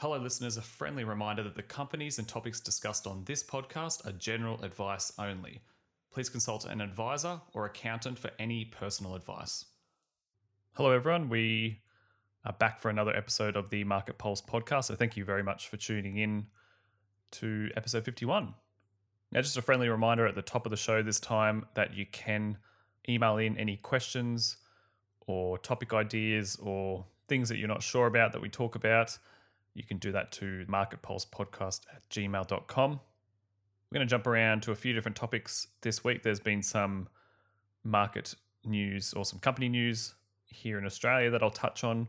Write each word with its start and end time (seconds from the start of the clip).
Hello, 0.00 0.16
listeners. 0.16 0.56
A 0.56 0.62
friendly 0.62 1.04
reminder 1.04 1.42
that 1.42 1.56
the 1.56 1.62
companies 1.62 2.18
and 2.18 2.26
topics 2.26 2.58
discussed 2.58 3.06
on 3.06 3.24
this 3.26 3.42
podcast 3.42 4.06
are 4.06 4.12
general 4.12 4.58
advice 4.62 5.12
only. 5.18 5.60
Please 6.10 6.30
consult 6.30 6.64
an 6.64 6.80
advisor 6.80 7.42
or 7.52 7.66
accountant 7.66 8.18
for 8.18 8.30
any 8.38 8.64
personal 8.64 9.14
advice. 9.14 9.66
Hello, 10.72 10.90
everyone. 10.92 11.28
We 11.28 11.82
are 12.46 12.54
back 12.54 12.80
for 12.80 12.88
another 12.88 13.14
episode 13.14 13.56
of 13.56 13.68
the 13.68 13.84
Market 13.84 14.16
Pulse 14.16 14.40
podcast. 14.40 14.84
So, 14.84 14.94
thank 14.94 15.18
you 15.18 15.26
very 15.26 15.42
much 15.42 15.68
for 15.68 15.76
tuning 15.76 16.16
in 16.16 16.46
to 17.32 17.68
episode 17.76 18.06
51. 18.06 18.54
Now, 19.32 19.42
just 19.42 19.58
a 19.58 19.62
friendly 19.62 19.90
reminder 19.90 20.26
at 20.26 20.34
the 20.34 20.40
top 20.40 20.64
of 20.64 20.70
the 20.70 20.78
show 20.78 21.02
this 21.02 21.20
time 21.20 21.66
that 21.74 21.92
you 21.92 22.06
can 22.06 22.56
email 23.06 23.36
in 23.36 23.54
any 23.58 23.76
questions 23.76 24.56
or 25.26 25.58
topic 25.58 25.92
ideas 25.92 26.56
or 26.56 27.04
things 27.28 27.50
that 27.50 27.58
you're 27.58 27.68
not 27.68 27.82
sure 27.82 28.06
about 28.06 28.32
that 28.32 28.40
we 28.40 28.48
talk 28.48 28.76
about. 28.76 29.18
You 29.74 29.84
can 29.84 29.98
do 29.98 30.12
that 30.12 30.32
to 30.32 30.64
marketpulsepodcast 30.68 31.80
at 31.94 32.08
gmail.com. 32.10 32.90
We're 32.90 33.96
going 33.96 34.06
to 34.06 34.10
jump 34.10 34.26
around 34.26 34.62
to 34.62 34.72
a 34.72 34.76
few 34.76 34.92
different 34.92 35.16
topics 35.16 35.68
this 35.82 36.04
week. 36.04 36.22
There's 36.22 36.40
been 36.40 36.62
some 36.62 37.08
market 37.84 38.34
news 38.64 39.12
or 39.14 39.24
some 39.24 39.38
company 39.38 39.68
news 39.68 40.14
here 40.46 40.78
in 40.78 40.84
Australia 40.84 41.30
that 41.30 41.42
I'll 41.42 41.50
touch 41.50 41.84
on 41.84 42.08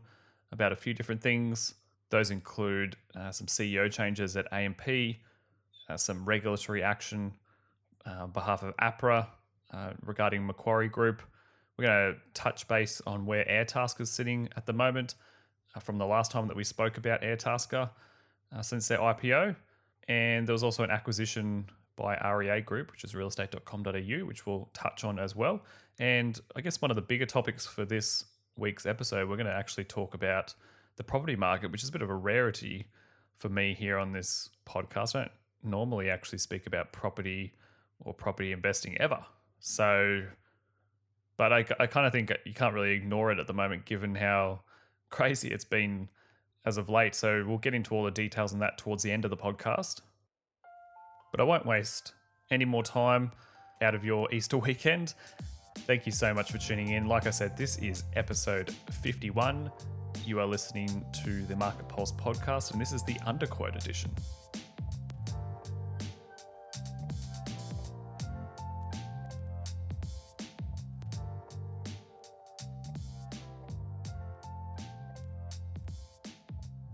about 0.50 0.72
a 0.72 0.76
few 0.76 0.94
different 0.94 1.20
things. 1.20 1.74
Those 2.10 2.30
include 2.30 2.96
uh, 3.16 3.30
some 3.30 3.46
CEO 3.46 3.90
changes 3.90 4.36
at 4.36 4.52
AMP, 4.52 4.82
uh, 5.88 5.96
some 5.96 6.24
regulatory 6.24 6.82
action 6.82 7.32
uh, 8.06 8.24
on 8.24 8.30
behalf 8.30 8.62
of 8.62 8.76
APRA 8.76 9.26
uh, 9.72 9.90
regarding 10.04 10.46
Macquarie 10.46 10.88
Group. 10.88 11.22
We're 11.76 11.86
going 11.86 12.14
to 12.14 12.20
touch 12.34 12.68
base 12.68 13.00
on 13.06 13.24
where 13.24 13.44
Airtasker 13.44 14.02
is 14.02 14.10
sitting 14.10 14.48
at 14.56 14.66
the 14.66 14.72
moment 14.72 15.14
from 15.80 15.98
the 15.98 16.06
last 16.06 16.30
time 16.30 16.48
that 16.48 16.56
we 16.56 16.64
spoke 16.64 16.98
about 16.98 17.22
Airtasker 17.22 17.90
uh, 18.54 18.62
since 18.62 18.88
their 18.88 18.98
IPO. 18.98 19.56
And 20.08 20.46
there 20.46 20.52
was 20.52 20.62
also 20.62 20.82
an 20.82 20.90
acquisition 20.90 21.66
by 21.96 22.16
REA 22.16 22.60
Group, 22.60 22.90
which 22.90 23.04
is 23.04 23.12
realestate.com.au, 23.12 24.26
which 24.26 24.46
we'll 24.46 24.68
touch 24.74 25.04
on 25.04 25.18
as 25.18 25.36
well. 25.36 25.62
And 25.98 26.38
I 26.56 26.60
guess 26.60 26.80
one 26.80 26.90
of 26.90 26.96
the 26.96 27.02
bigger 27.02 27.26
topics 27.26 27.66
for 27.66 27.84
this 27.84 28.24
week's 28.56 28.86
episode, 28.86 29.28
we're 29.28 29.36
going 29.36 29.46
to 29.46 29.54
actually 29.54 29.84
talk 29.84 30.14
about 30.14 30.54
the 30.96 31.04
property 31.04 31.36
market, 31.36 31.70
which 31.70 31.82
is 31.82 31.88
a 31.88 31.92
bit 31.92 32.02
of 32.02 32.10
a 32.10 32.14
rarity 32.14 32.88
for 33.36 33.48
me 33.48 33.74
here 33.74 33.98
on 33.98 34.12
this 34.12 34.50
podcast. 34.66 35.16
I 35.16 35.20
don't 35.20 35.32
normally 35.62 36.10
actually 36.10 36.38
speak 36.38 36.66
about 36.66 36.92
property 36.92 37.52
or 38.00 38.12
property 38.12 38.52
investing 38.52 38.98
ever. 38.98 39.24
So, 39.60 40.22
but 41.36 41.52
I, 41.52 41.64
I 41.78 41.86
kind 41.86 42.06
of 42.06 42.12
think 42.12 42.32
you 42.44 42.52
can't 42.52 42.74
really 42.74 42.92
ignore 42.92 43.30
it 43.30 43.38
at 43.38 43.46
the 43.46 43.52
moment, 43.52 43.84
given 43.84 44.14
how 44.14 44.60
crazy 45.12 45.48
it's 45.48 45.64
been 45.64 46.08
as 46.64 46.76
of 46.76 46.88
late. 46.88 47.14
So, 47.14 47.44
we'll 47.46 47.58
get 47.58 47.74
into 47.74 47.94
all 47.94 48.02
the 48.02 48.10
details 48.10 48.52
on 48.52 48.58
that 48.58 48.78
towards 48.78 49.04
the 49.04 49.12
end 49.12 49.24
of 49.24 49.30
the 49.30 49.36
podcast. 49.36 50.00
But 51.30 51.40
I 51.40 51.44
won't 51.44 51.64
waste 51.64 52.12
any 52.50 52.64
more 52.64 52.82
time 52.82 53.32
out 53.80 53.94
of 53.94 54.04
your 54.04 54.32
Easter 54.32 54.58
weekend. 54.68 55.14
Thank 55.80 56.06
you 56.06 56.12
so 56.12 56.34
much 56.34 56.52
for 56.52 56.58
tuning 56.58 56.90
in. 56.90 57.06
Like 57.06 57.26
I 57.26 57.30
said, 57.30 57.56
this 57.56 57.78
is 57.78 58.04
episode 58.14 58.74
51. 59.02 59.70
You 60.24 60.38
are 60.38 60.46
listening 60.46 61.04
to 61.24 61.42
the 61.44 61.56
Market 61.56 61.88
Pulse 61.88 62.12
podcast, 62.12 62.72
and 62.72 62.80
this 62.80 62.92
is 62.92 63.02
the 63.02 63.14
Underquote 63.26 63.74
edition. 63.74 64.10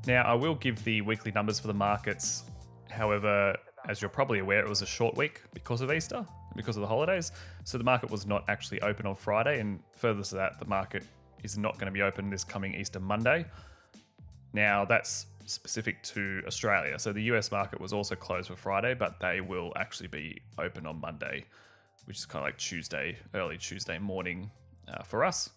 Now, 0.08 0.22
I 0.22 0.32
will 0.32 0.54
give 0.54 0.82
the 0.84 1.02
weekly 1.02 1.32
numbers 1.32 1.60
for 1.60 1.66
the 1.66 1.74
markets. 1.74 2.44
However, 2.88 3.54
as 3.90 4.00
you're 4.00 4.08
probably 4.08 4.38
aware, 4.38 4.60
it 4.60 4.68
was 4.68 4.80
a 4.80 4.86
short 4.86 5.14
week 5.18 5.42
because 5.52 5.82
of 5.82 5.92
Easter, 5.92 6.24
because 6.56 6.78
of 6.78 6.80
the 6.80 6.86
holidays. 6.86 7.30
So 7.64 7.76
the 7.76 7.84
market 7.84 8.10
was 8.10 8.24
not 8.24 8.42
actually 8.48 8.80
open 8.80 9.04
on 9.04 9.14
Friday. 9.14 9.60
And 9.60 9.80
further 9.98 10.22
to 10.22 10.34
that, 10.36 10.58
the 10.58 10.64
market 10.64 11.04
is 11.42 11.58
not 11.58 11.74
going 11.74 11.88
to 11.88 11.92
be 11.92 12.00
open 12.00 12.30
this 12.30 12.42
coming 12.42 12.74
Easter 12.74 13.00
Monday. 13.00 13.44
Now, 14.54 14.86
that's 14.86 15.26
specific 15.44 16.02
to 16.04 16.42
Australia. 16.46 16.98
So 16.98 17.12
the 17.12 17.24
US 17.34 17.52
market 17.52 17.78
was 17.78 17.92
also 17.92 18.14
closed 18.14 18.48
for 18.48 18.56
Friday, 18.56 18.94
but 18.94 19.20
they 19.20 19.42
will 19.42 19.74
actually 19.76 20.08
be 20.08 20.40
open 20.58 20.86
on 20.86 21.02
Monday, 21.02 21.44
which 22.06 22.16
is 22.16 22.24
kind 22.24 22.42
of 22.42 22.46
like 22.46 22.56
Tuesday, 22.56 23.18
early 23.34 23.58
Tuesday 23.58 23.98
morning 23.98 24.50
uh, 24.90 25.02
for 25.02 25.22
us. 25.22 25.50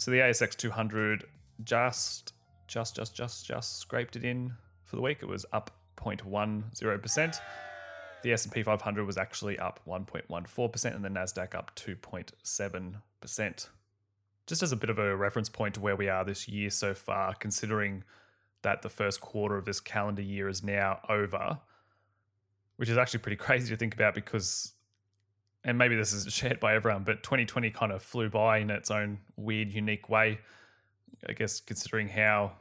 So 0.00 0.10
the 0.10 0.16
ASX 0.16 0.56
200 0.56 1.22
just 1.62 2.32
just, 2.72 2.96
just, 2.96 3.14
just, 3.14 3.46
just 3.46 3.78
scraped 3.78 4.16
it 4.16 4.24
in 4.24 4.54
for 4.84 4.96
the 4.96 5.02
week. 5.02 5.18
It 5.20 5.28
was 5.28 5.44
up 5.52 5.70
0.10%. 5.96 7.40
The 8.22 8.32
S&P 8.32 8.62
500 8.62 9.04
was 9.04 9.18
actually 9.18 9.58
up 9.58 9.80
1.14% 9.86 10.94
and 10.94 11.04
the 11.04 11.08
Nasdaq 11.08 11.54
up 11.54 11.74
2.7%. 11.76 13.68
Just 14.46 14.62
as 14.62 14.72
a 14.72 14.76
bit 14.76 14.90
of 14.90 14.98
a 14.98 15.14
reference 15.14 15.48
point 15.48 15.74
to 15.74 15.80
where 15.80 15.96
we 15.96 16.08
are 16.08 16.24
this 16.24 16.48
year 16.48 16.70
so 16.70 16.94
far, 16.94 17.34
considering 17.34 18.04
that 18.62 18.82
the 18.82 18.88
first 18.88 19.20
quarter 19.20 19.58
of 19.58 19.66
this 19.66 19.80
calendar 19.80 20.22
year 20.22 20.48
is 20.48 20.62
now 20.62 21.00
over, 21.08 21.58
which 22.76 22.88
is 22.88 22.96
actually 22.96 23.20
pretty 23.20 23.36
crazy 23.44 23.68
to 23.68 23.76
think 23.76 23.92
about 23.94 24.14
because 24.14 24.72
and 25.64 25.78
maybe 25.78 25.94
this 25.94 26.12
is 26.12 26.32
shared 26.32 26.58
by 26.58 26.74
everyone, 26.74 27.04
but 27.04 27.22
2020 27.22 27.70
kind 27.70 27.92
of 27.92 28.02
flew 28.02 28.28
by 28.30 28.58
in 28.58 28.70
its 28.70 28.90
own 28.90 29.18
weird, 29.36 29.72
unique 29.72 30.08
way. 30.08 30.38
I 31.28 31.34
guess 31.34 31.60
considering 31.60 32.08
how 32.08 32.52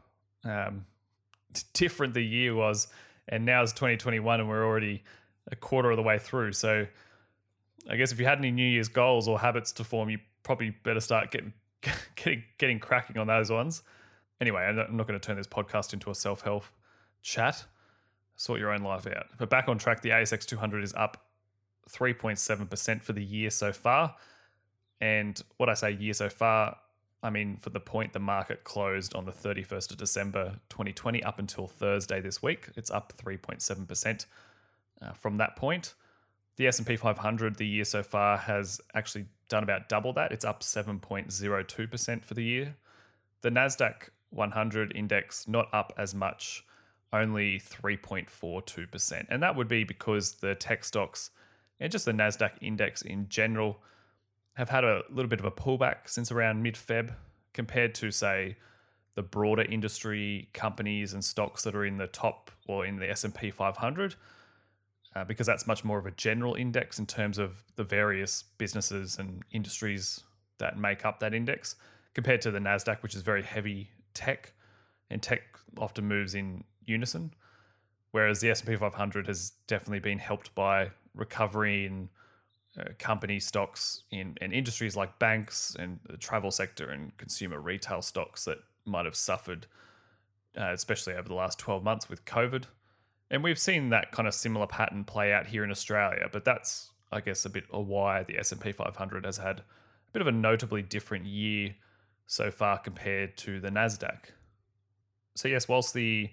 um, 0.43 0.85
different 1.73 2.13
the 2.13 2.23
year 2.23 2.55
was, 2.55 2.87
and 3.27 3.45
now 3.45 3.63
it's 3.63 3.73
2021 3.73 4.39
and 4.39 4.49
we're 4.49 4.65
already 4.65 5.03
a 5.51 5.55
quarter 5.55 5.91
of 5.91 5.97
the 5.97 6.03
way 6.03 6.17
through. 6.17 6.53
So 6.53 6.85
I 7.89 7.95
guess 7.95 8.11
if 8.11 8.19
you 8.19 8.25
had 8.25 8.37
any 8.37 8.51
New 8.51 8.65
Year's 8.65 8.89
goals 8.89 9.27
or 9.27 9.39
habits 9.39 9.71
to 9.73 9.83
form, 9.83 10.09
you 10.09 10.19
probably 10.43 10.71
better 10.83 10.99
start 10.99 11.31
getting 11.31 11.53
getting 12.15 12.43
getting 12.57 12.79
cracking 12.79 13.17
on 13.17 13.27
those 13.27 13.49
ones. 13.49 13.83
Anyway, 14.39 14.61
I'm 14.61 14.75
not 14.75 15.07
going 15.07 15.19
to 15.19 15.25
turn 15.25 15.37
this 15.37 15.47
podcast 15.47 15.93
into 15.93 16.09
a 16.09 16.15
self 16.15 16.41
help 16.41 16.65
chat. 17.21 17.65
Sort 18.35 18.59
your 18.59 18.71
own 18.71 18.81
life 18.81 19.05
out. 19.05 19.27
But 19.37 19.51
back 19.51 19.67
on 19.67 19.77
track, 19.77 20.01
the 20.01 20.09
ASX 20.09 20.45
200 20.45 20.83
is 20.83 20.95
up 20.95 21.27
3.7% 21.91 23.03
for 23.03 23.13
the 23.13 23.23
year 23.23 23.51
so 23.51 23.71
far. 23.71 24.15
And 24.99 25.39
what 25.57 25.69
I 25.69 25.75
say 25.75 25.91
year 25.91 26.13
so 26.13 26.27
far, 26.27 26.77
I 27.23 27.29
mean, 27.29 27.55
for 27.55 27.69
the 27.69 27.79
point 27.79 28.13
the 28.13 28.19
market 28.19 28.63
closed 28.63 29.15
on 29.15 29.25
the 29.25 29.31
31st 29.31 29.91
of 29.91 29.97
December 29.97 30.59
2020 30.69 31.23
up 31.23 31.39
until 31.39 31.67
Thursday 31.67 32.19
this 32.19 32.41
week, 32.41 32.69
it's 32.75 32.89
up 32.89 33.13
3.7% 33.17 34.25
uh, 35.01 35.11
from 35.13 35.37
that 35.37 35.55
point. 35.55 35.93
The 36.57 36.67
S&P 36.67 36.95
500 36.95 37.55
the 37.57 37.67
year 37.67 37.85
so 37.85 38.03
far 38.03 38.37
has 38.37 38.81
actually 38.93 39.25
done 39.49 39.63
about 39.63 39.87
double 39.87 40.13
that. 40.13 40.31
It's 40.31 40.45
up 40.45 40.61
7.02% 40.61 42.25
for 42.25 42.33
the 42.33 42.43
year. 42.43 42.75
The 43.41 43.49
Nasdaq 43.49 44.09
100 44.31 44.95
index 44.95 45.47
not 45.47 45.67
up 45.73 45.93
as 45.97 46.15
much, 46.15 46.65
only 47.13 47.59
3.42%. 47.59 49.25
And 49.29 49.43
that 49.43 49.55
would 49.55 49.67
be 49.67 49.83
because 49.83 50.33
the 50.35 50.55
tech 50.55 50.83
stocks 50.83 51.31
and 51.79 51.91
just 51.91 52.05
the 52.05 52.11
Nasdaq 52.11 52.53
index 52.61 53.01
in 53.01 53.27
general 53.29 53.81
have 54.55 54.69
had 54.69 54.83
a 54.83 55.03
little 55.09 55.29
bit 55.29 55.39
of 55.39 55.45
a 55.45 55.51
pullback 55.51 56.07
since 56.09 56.31
around 56.31 56.61
mid 56.61 56.75
Feb 56.75 57.15
compared 57.53 57.95
to, 57.95 58.11
say, 58.11 58.57
the 59.15 59.21
broader 59.21 59.63
industry 59.63 60.49
companies 60.53 61.13
and 61.13 61.23
stocks 61.23 61.63
that 61.63 61.75
are 61.75 61.85
in 61.85 61.97
the 61.97 62.07
top 62.07 62.51
or 62.67 62.85
in 62.85 62.97
the 62.97 63.09
S&P 63.09 63.51
500 63.51 64.15
uh, 65.15 65.25
because 65.25 65.45
that's 65.45 65.67
much 65.67 65.83
more 65.83 65.99
of 65.99 66.05
a 66.05 66.11
general 66.11 66.55
index 66.55 66.97
in 66.97 67.05
terms 67.05 67.37
of 67.37 67.63
the 67.75 67.83
various 67.83 68.43
businesses 68.57 69.17
and 69.19 69.43
industries 69.51 70.21
that 70.59 70.77
make 70.77 71.05
up 71.05 71.19
that 71.19 71.33
index 71.33 71.75
compared 72.13 72.41
to 72.41 72.51
the 72.51 72.59
Nasdaq 72.59 73.03
which 73.03 73.15
is 73.15 73.21
very 73.21 73.43
heavy 73.43 73.89
tech 74.13 74.53
and 75.09 75.21
tech 75.21 75.41
often 75.77 76.07
moves 76.07 76.33
in 76.33 76.63
unison 76.85 77.33
whereas 78.11 78.39
the 78.39 78.49
S&P 78.49 78.75
500 78.75 79.27
has 79.27 79.51
definitely 79.67 79.99
been 79.99 80.19
helped 80.19 80.53
by 80.55 80.89
recovery 81.13 81.85
in 81.85 82.09
uh, 82.79 82.85
company 82.99 83.39
stocks 83.39 84.03
in, 84.11 84.37
in 84.41 84.51
industries 84.51 84.95
like 84.95 85.19
banks 85.19 85.75
and 85.77 85.99
the 86.09 86.17
travel 86.17 86.51
sector 86.51 86.89
and 86.89 87.15
consumer 87.17 87.59
retail 87.59 88.01
stocks 88.01 88.45
that 88.45 88.59
might 88.85 89.05
have 89.05 89.15
suffered, 89.15 89.67
uh, 90.57 90.71
especially 90.71 91.13
over 91.13 91.27
the 91.27 91.35
last 91.35 91.59
12 91.59 91.83
months 91.83 92.09
with 92.09 92.23
COVID. 92.25 92.65
And 93.29 93.43
we've 93.43 93.59
seen 93.59 93.89
that 93.89 94.11
kind 94.11 94.27
of 94.27 94.33
similar 94.33 94.67
pattern 94.67 95.03
play 95.03 95.33
out 95.33 95.47
here 95.47 95.63
in 95.63 95.71
Australia, 95.71 96.29
but 96.31 96.45
that's, 96.45 96.91
I 97.11 97.21
guess, 97.21 97.45
a 97.45 97.49
bit 97.49 97.65
of 97.71 97.87
why 97.87 98.23
the 98.23 98.37
S&P 98.37 98.71
500 98.71 99.25
has 99.25 99.37
had 99.37 99.59
a 99.59 99.63
bit 100.11 100.21
of 100.21 100.27
a 100.27 100.31
notably 100.31 100.81
different 100.81 101.25
year 101.25 101.75
so 102.27 102.51
far 102.51 102.77
compared 102.77 103.37
to 103.37 103.59
the 103.59 103.69
Nasdaq. 103.69 104.31
So 105.35 105.47
yes, 105.47 105.67
whilst 105.67 105.93
the 105.93 106.29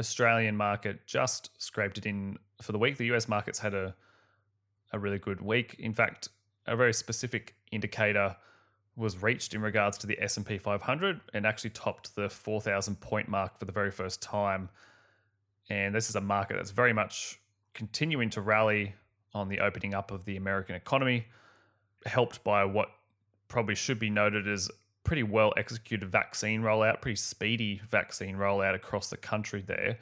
Australian 0.00 0.56
market 0.56 1.06
just 1.06 1.50
scraped 1.58 1.98
it 1.98 2.06
in 2.06 2.38
for 2.60 2.72
the 2.72 2.78
week, 2.78 2.96
the 2.96 3.12
US 3.12 3.28
markets 3.28 3.58
had 3.58 3.74
a 3.74 3.94
a 4.94 4.98
really 4.98 5.18
good 5.18 5.42
week. 5.42 5.76
In 5.78 5.92
fact, 5.92 6.28
a 6.66 6.76
very 6.76 6.94
specific 6.94 7.54
indicator 7.72 8.36
was 8.96 9.20
reached 9.20 9.54
in 9.54 9.60
regards 9.60 9.98
to 9.98 10.06
the 10.06 10.16
S&P 10.22 10.56
500 10.56 11.20
and 11.34 11.46
actually 11.46 11.70
topped 11.70 12.14
the 12.14 12.30
4000 12.30 13.00
point 13.00 13.28
mark 13.28 13.58
for 13.58 13.64
the 13.64 13.72
very 13.72 13.90
first 13.90 14.22
time. 14.22 14.68
And 15.68 15.94
this 15.94 16.08
is 16.08 16.14
a 16.14 16.20
market 16.20 16.56
that's 16.56 16.70
very 16.70 16.92
much 16.92 17.40
continuing 17.74 18.30
to 18.30 18.40
rally 18.40 18.94
on 19.32 19.48
the 19.48 19.58
opening 19.58 19.94
up 19.94 20.12
of 20.12 20.24
the 20.24 20.36
American 20.36 20.76
economy, 20.76 21.26
helped 22.06 22.44
by 22.44 22.64
what 22.64 22.88
probably 23.48 23.74
should 23.74 23.98
be 23.98 24.10
noted 24.10 24.46
as 24.46 24.70
pretty 25.02 25.24
well 25.24 25.52
executed 25.56 26.08
vaccine 26.08 26.62
rollout, 26.62 27.00
pretty 27.00 27.16
speedy 27.16 27.80
vaccine 27.88 28.36
rollout 28.36 28.74
across 28.74 29.10
the 29.10 29.16
country 29.16 29.60
there. 29.66 29.98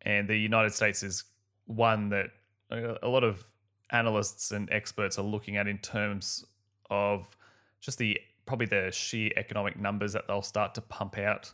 And 0.00 0.26
the 0.26 0.36
United 0.36 0.72
States 0.72 1.02
is 1.02 1.24
one 1.66 2.08
that 2.08 2.30
uh, 2.70 2.94
a 3.02 3.08
lot 3.08 3.22
of 3.22 3.44
analysts 3.90 4.50
and 4.50 4.70
experts 4.70 5.18
are 5.18 5.24
looking 5.24 5.56
at 5.56 5.66
in 5.66 5.78
terms 5.78 6.44
of 6.90 7.36
just 7.80 7.98
the 7.98 8.18
probably 8.46 8.66
the 8.66 8.90
sheer 8.90 9.30
economic 9.36 9.78
numbers 9.78 10.12
that 10.14 10.26
they'll 10.26 10.42
start 10.42 10.74
to 10.74 10.80
pump 10.80 11.18
out 11.18 11.52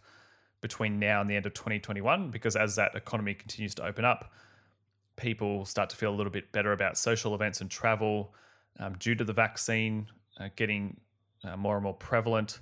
between 0.61 0.99
now 0.99 1.21
and 1.21 1.29
the 1.29 1.37
end 1.37 1.45
of 1.45 1.53
2021 1.55 2.31
because 2.31 2.57
as 2.57 2.77
that 2.77 2.95
economy 2.95 3.35
continues 3.35 3.75
to 3.75 3.85
open 3.85 4.05
up 4.05 4.33
people 5.17 5.65
start 5.65 5.91
to 5.91 5.97
feel 5.97 6.11
a 6.13 6.17
little 6.17 6.33
bit 6.33 6.51
better 6.53 6.73
about 6.73 6.97
social 6.97 7.35
events 7.35 7.61
and 7.61 7.71
travel 7.71 8.33
um, 8.79 8.95
due 8.99 9.15
to 9.15 9.25
the 9.25 9.33
vaccine 9.33 10.07
uh, 10.41 10.49
getting 10.57 10.97
uh, 11.45 11.57
more 11.57 11.77
and 11.77 11.85
more 11.85 11.95
prevalent. 11.95 12.61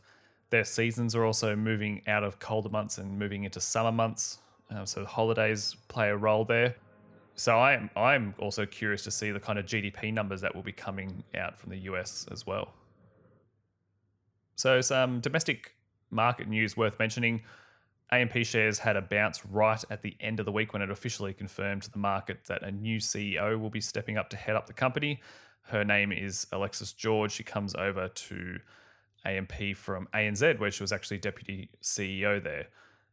Their 0.50 0.64
seasons 0.64 1.14
are 1.14 1.24
also 1.24 1.56
moving 1.56 2.02
out 2.06 2.24
of 2.24 2.38
colder 2.38 2.68
months 2.68 2.98
and 2.98 3.18
moving 3.18 3.44
into 3.44 3.60
summer 3.60 3.92
months 3.92 4.38
uh, 4.74 4.84
so 4.84 5.04
holidays 5.04 5.76
play 5.88 6.08
a 6.08 6.16
role 6.16 6.44
there 6.44 6.74
so 7.34 7.58
I'm 7.58 7.90
I'm 7.96 8.34
also 8.38 8.66
curious 8.66 9.02
to 9.04 9.10
see 9.10 9.30
the 9.30 9.40
kind 9.40 9.58
of 9.58 9.66
GDP 9.66 10.12
numbers 10.12 10.40
that 10.42 10.54
will 10.54 10.62
be 10.62 10.72
coming 10.72 11.24
out 11.34 11.58
from 11.58 11.70
the 11.70 11.78
US 11.78 12.26
as 12.30 12.46
well. 12.46 12.72
So 14.56 14.80
some 14.80 15.20
domestic 15.20 15.74
market 16.10 16.48
news 16.48 16.76
worth 16.76 16.98
mentioning. 16.98 17.42
AMP 18.10 18.44
shares 18.44 18.78
had 18.78 18.96
a 18.96 19.00
bounce 19.00 19.44
right 19.46 19.82
at 19.88 20.02
the 20.02 20.14
end 20.20 20.38
of 20.38 20.44
the 20.44 20.52
week 20.52 20.74
when 20.74 20.82
it 20.82 20.90
officially 20.90 21.32
confirmed 21.32 21.82
to 21.82 21.90
the 21.90 21.98
market 21.98 22.44
that 22.46 22.62
a 22.62 22.70
new 22.70 22.98
CEO 22.98 23.58
will 23.58 23.70
be 23.70 23.80
stepping 23.80 24.18
up 24.18 24.28
to 24.28 24.36
head 24.36 24.54
up 24.54 24.66
the 24.66 24.72
company. 24.74 25.18
Her 25.62 25.82
name 25.82 26.12
is 26.12 26.46
Alexis 26.52 26.92
George. 26.92 27.32
She 27.32 27.42
comes 27.42 27.74
over 27.74 28.08
to 28.08 28.58
AMP 29.24 29.76
from 29.76 30.08
ANZ, 30.12 30.58
where 30.58 30.70
she 30.70 30.82
was 30.82 30.92
actually 30.92 31.18
deputy 31.18 31.70
CEO 31.82 32.42
there. 32.42 32.66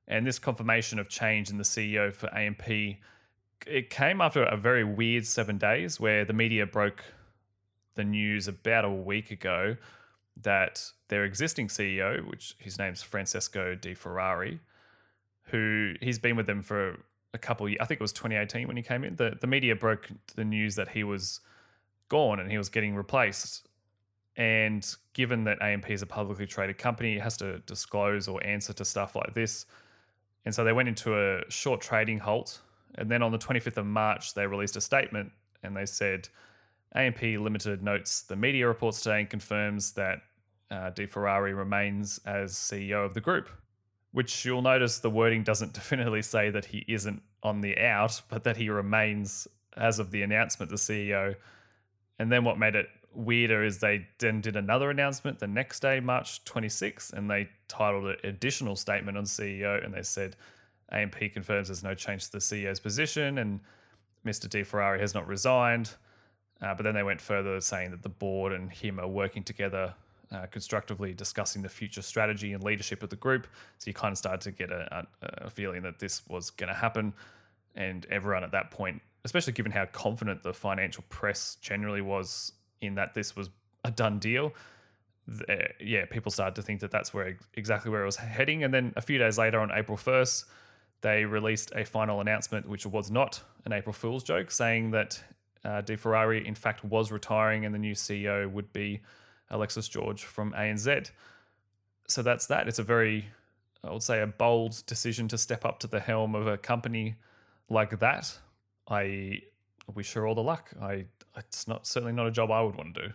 And 0.07 0.27
this 0.27 0.39
confirmation 0.39 0.99
of 0.99 1.07
change 1.07 1.49
in 1.49 1.57
the 1.57 1.63
CEO 1.63 2.13
for 2.13 2.33
AMP 2.35 2.97
it 3.67 3.89
came 3.89 4.21
after 4.21 4.43
a 4.43 4.57
very 4.57 4.83
weird 4.83 5.25
seven 5.25 5.57
days 5.57 5.99
where 5.99 6.25
the 6.25 6.33
media 6.33 6.65
broke 6.65 7.03
the 7.95 8.03
news 8.03 8.47
about 8.47 8.85
a 8.85 8.89
week 8.89 9.31
ago 9.31 9.75
that 10.41 10.91
their 11.09 11.25
existing 11.25 11.67
CEO, 11.67 12.25
which 12.29 12.55
his 12.59 12.77
name's 12.77 13.01
Francesco 13.01 13.75
De 13.75 13.93
Ferrari, 13.93 14.59
who 15.43 15.93
he's 16.01 16.19
been 16.19 16.35
with 16.35 16.47
them 16.47 16.61
for 16.61 16.99
a 17.33 17.37
couple 17.37 17.65
of 17.65 17.71
years, 17.71 17.79
I 17.81 17.85
think 17.85 17.99
it 17.99 18.03
was 18.03 18.13
2018 18.13 18.67
when 18.67 18.77
he 18.77 18.83
came 18.83 19.03
in. 19.03 19.15
The 19.15 19.37
the 19.39 19.47
media 19.47 19.75
broke 19.75 20.09
the 20.35 20.45
news 20.45 20.75
that 20.75 20.89
he 20.89 21.03
was 21.03 21.41
gone 22.07 22.39
and 22.39 22.49
he 22.49 22.57
was 22.57 22.69
getting 22.69 22.95
replaced. 22.95 23.67
And 24.35 24.85
given 25.13 25.43
that 25.43 25.61
AMP 25.61 25.89
is 25.89 26.01
a 26.01 26.05
publicly 26.05 26.45
traded 26.45 26.77
company, 26.77 27.17
it 27.17 27.21
has 27.21 27.35
to 27.37 27.59
disclose 27.59 28.27
or 28.27 28.41
answer 28.45 28.71
to 28.73 28.85
stuff 28.85 29.15
like 29.15 29.33
this. 29.33 29.65
And 30.45 30.55
so 30.55 30.63
they 30.63 30.71
went 30.71 30.87
into 30.87 31.13
a 31.13 31.41
short 31.51 31.81
trading 31.81 32.19
halt 32.19 32.61
and 32.95 33.09
then 33.09 33.21
on 33.21 33.31
the 33.31 33.37
25th 33.37 33.77
of 33.77 33.85
March, 33.85 34.33
they 34.33 34.45
released 34.45 34.75
a 34.75 34.81
statement 34.81 35.31
and 35.63 35.75
they 35.75 35.85
said 35.85 36.29
AMP 36.95 37.21
Limited 37.21 37.83
notes 37.83 38.21
the 38.21 38.35
media 38.35 38.67
reports 38.67 39.01
today 39.01 39.19
and 39.19 39.29
confirms 39.29 39.91
that 39.93 40.21
uh, 40.71 40.89
De 40.91 41.05
Ferrari 41.05 41.53
remains 41.53 42.19
as 42.25 42.53
CEO 42.53 43.05
of 43.05 43.13
the 43.13 43.21
group. 43.21 43.49
Which 44.11 44.43
you'll 44.43 44.63
notice 44.63 44.99
the 44.99 45.09
wording 45.09 45.43
doesn't 45.43 45.73
definitely 45.73 46.21
say 46.21 46.49
that 46.49 46.65
he 46.65 46.85
isn't 46.87 47.21
on 47.43 47.61
the 47.61 47.77
out, 47.79 48.21
but 48.29 48.43
that 48.43 48.57
he 48.57 48.69
remains 48.69 49.47
as 49.77 49.99
of 49.99 50.11
the 50.11 50.23
announcement 50.23 50.69
the 50.69 50.77
CEO. 50.77 51.35
And 52.17 52.31
then 52.31 52.43
what 52.43 52.57
made 52.57 52.75
it 52.75 52.87
weirder 53.13 53.63
is 53.63 53.79
they 53.79 54.07
then 54.19 54.41
did 54.41 54.55
another 54.55 54.89
announcement 54.89 55.39
the 55.39 55.47
next 55.47 55.79
day, 55.81 55.99
March 55.99 56.43
26th, 56.45 57.13
and 57.13 57.29
they 57.29 57.49
titled 57.67 58.05
it 58.05 58.19
Additional 58.23 58.75
Statement 58.75 59.17
on 59.17 59.23
CEO, 59.23 59.83
and 59.83 59.93
they 59.93 60.03
said 60.03 60.35
AMP 60.91 61.17
confirms 61.33 61.67
there's 61.67 61.83
no 61.83 61.93
change 61.93 62.25
to 62.25 62.31
the 62.33 62.37
CEO's 62.39 62.79
position, 62.79 63.37
and 63.37 63.59
Mr. 64.25 64.49
De 64.49 64.63
Ferrari 64.63 64.99
has 64.99 65.13
not 65.13 65.27
resigned. 65.27 65.93
Uh, 66.61 66.73
but 66.75 66.83
then 66.83 66.93
they 66.93 67.03
went 67.03 67.21
further, 67.21 67.61
saying 67.61 67.91
that 67.91 68.03
the 68.03 68.09
board 68.09 68.51
and 68.51 68.71
him 68.71 68.99
are 68.99 69.07
working 69.07 69.43
together 69.43 69.93
uh, 70.31 70.45
constructively, 70.47 71.13
discussing 71.13 71.61
the 71.61 71.69
future 71.69 72.01
strategy 72.01 72.53
and 72.53 72.63
leadership 72.63 73.01
of 73.01 73.09
the 73.09 73.15
group. 73.15 73.47
So 73.77 73.87
you 73.87 73.93
kind 73.93 74.11
of 74.11 74.17
started 74.17 74.41
to 74.41 74.51
get 74.51 74.71
a, 74.71 75.07
a, 75.21 75.45
a 75.45 75.49
feeling 75.49 75.81
that 75.83 75.99
this 75.99 76.21
was 76.27 76.49
going 76.49 76.67
to 76.67 76.75
happen, 76.75 77.13
and 77.75 78.05
everyone 78.09 78.43
at 78.43 78.51
that 78.51 78.71
point, 78.71 79.01
especially 79.23 79.53
given 79.53 79.71
how 79.71 79.85
confident 79.85 80.43
the 80.43 80.53
financial 80.53 81.03
press 81.09 81.57
generally 81.61 82.01
was 82.01 82.51
in 82.81 82.95
that 82.95 83.13
this 83.13 83.35
was 83.35 83.49
a 83.85 83.91
done 83.91 84.19
deal, 84.19 84.53
yeah, 85.79 86.05
people 86.05 86.31
started 86.31 86.55
to 86.55 86.61
think 86.61 86.79
that 86.79 86.91
that's 86.91 87.13
where 87.13 87.37
exactly 87.53 87.91
where 87.91 88.01
it 88.01 88.05
was 88.05 88.15
heading. 88.15 88.63
And 88.63 88.73
then 88.73 88.93
a 88.95 89.01
few 89.01 89.17
days 89.17 89.37
later, 89.37 89.59
on 89.59 89.71
April 89.71 89.97
first 89.97 90.45
they 91.01 91.25
released 91.25 91.71
a 91.75 91.85
final 91.85 92.21
announcement, 92.21 92.67
which 92.67 92.85
was 92.85 93.09
not 93.09 93.41
an 93.65 93.73
April 93.73 93.93
Fool's 93.93 94.23
joke, 94.23 94.51
saying 94.51 94.91
that 94.91 95.23
uh, 95.63 95.81
De 95.81 95.95
Ferrari, 95.95 96.45
in 96.45 96.55
fact, 96.55 96.83
was 96.83 97.11
retiring 97.11 97.65
and 97.65 97.73
the 97.73 97.79
new 97.79 97.93
CEO 97.93 98.49
would 98.51 98.71
be 98.73 99.01
Alexis 99.49 99.87
George 99.87 100.23
from 100.23 100.53
ANZ. 100.53 101.11
So 102.07 102.21
that's 102.21 102.47
that. 102.47 102.67
It's 102.67 102.79
a 102.79 102.83
very, 102.83 103.25
I 103.83 103.91
would 103.91 104.03
say, 104.03 104.21
a 104.21 104.27
bold 104.27 104.83
decision 104.85 105.27
to 105.29 105.37
step 105.37 105.65
up 105.65 105.79
to 105.79 105.87
the 105.87 105.99
helm 105.99 106.35
of 106.35 106.47
a 106.47 106.57
company 106.57 107.15
like 107.69 107.99
that. 107.99 108.37
I 108.87 109.41
wish 109.93 110.13
her 110.13 110.25
all 110.25 110.35
the 110.35 110.43
luck. 110.43 110.71
I 110.81 111.05
it's 111.37 111.67
not 111.67 111.85
certainly 111.87 112.13
not 112.13 112.27
a 112.27 112.31
job 112.31 112.51
I 112.51 112.61
would 112.61 112.75
want 112.75 112.95
to 112.95 113.07
do. 113.07 113.13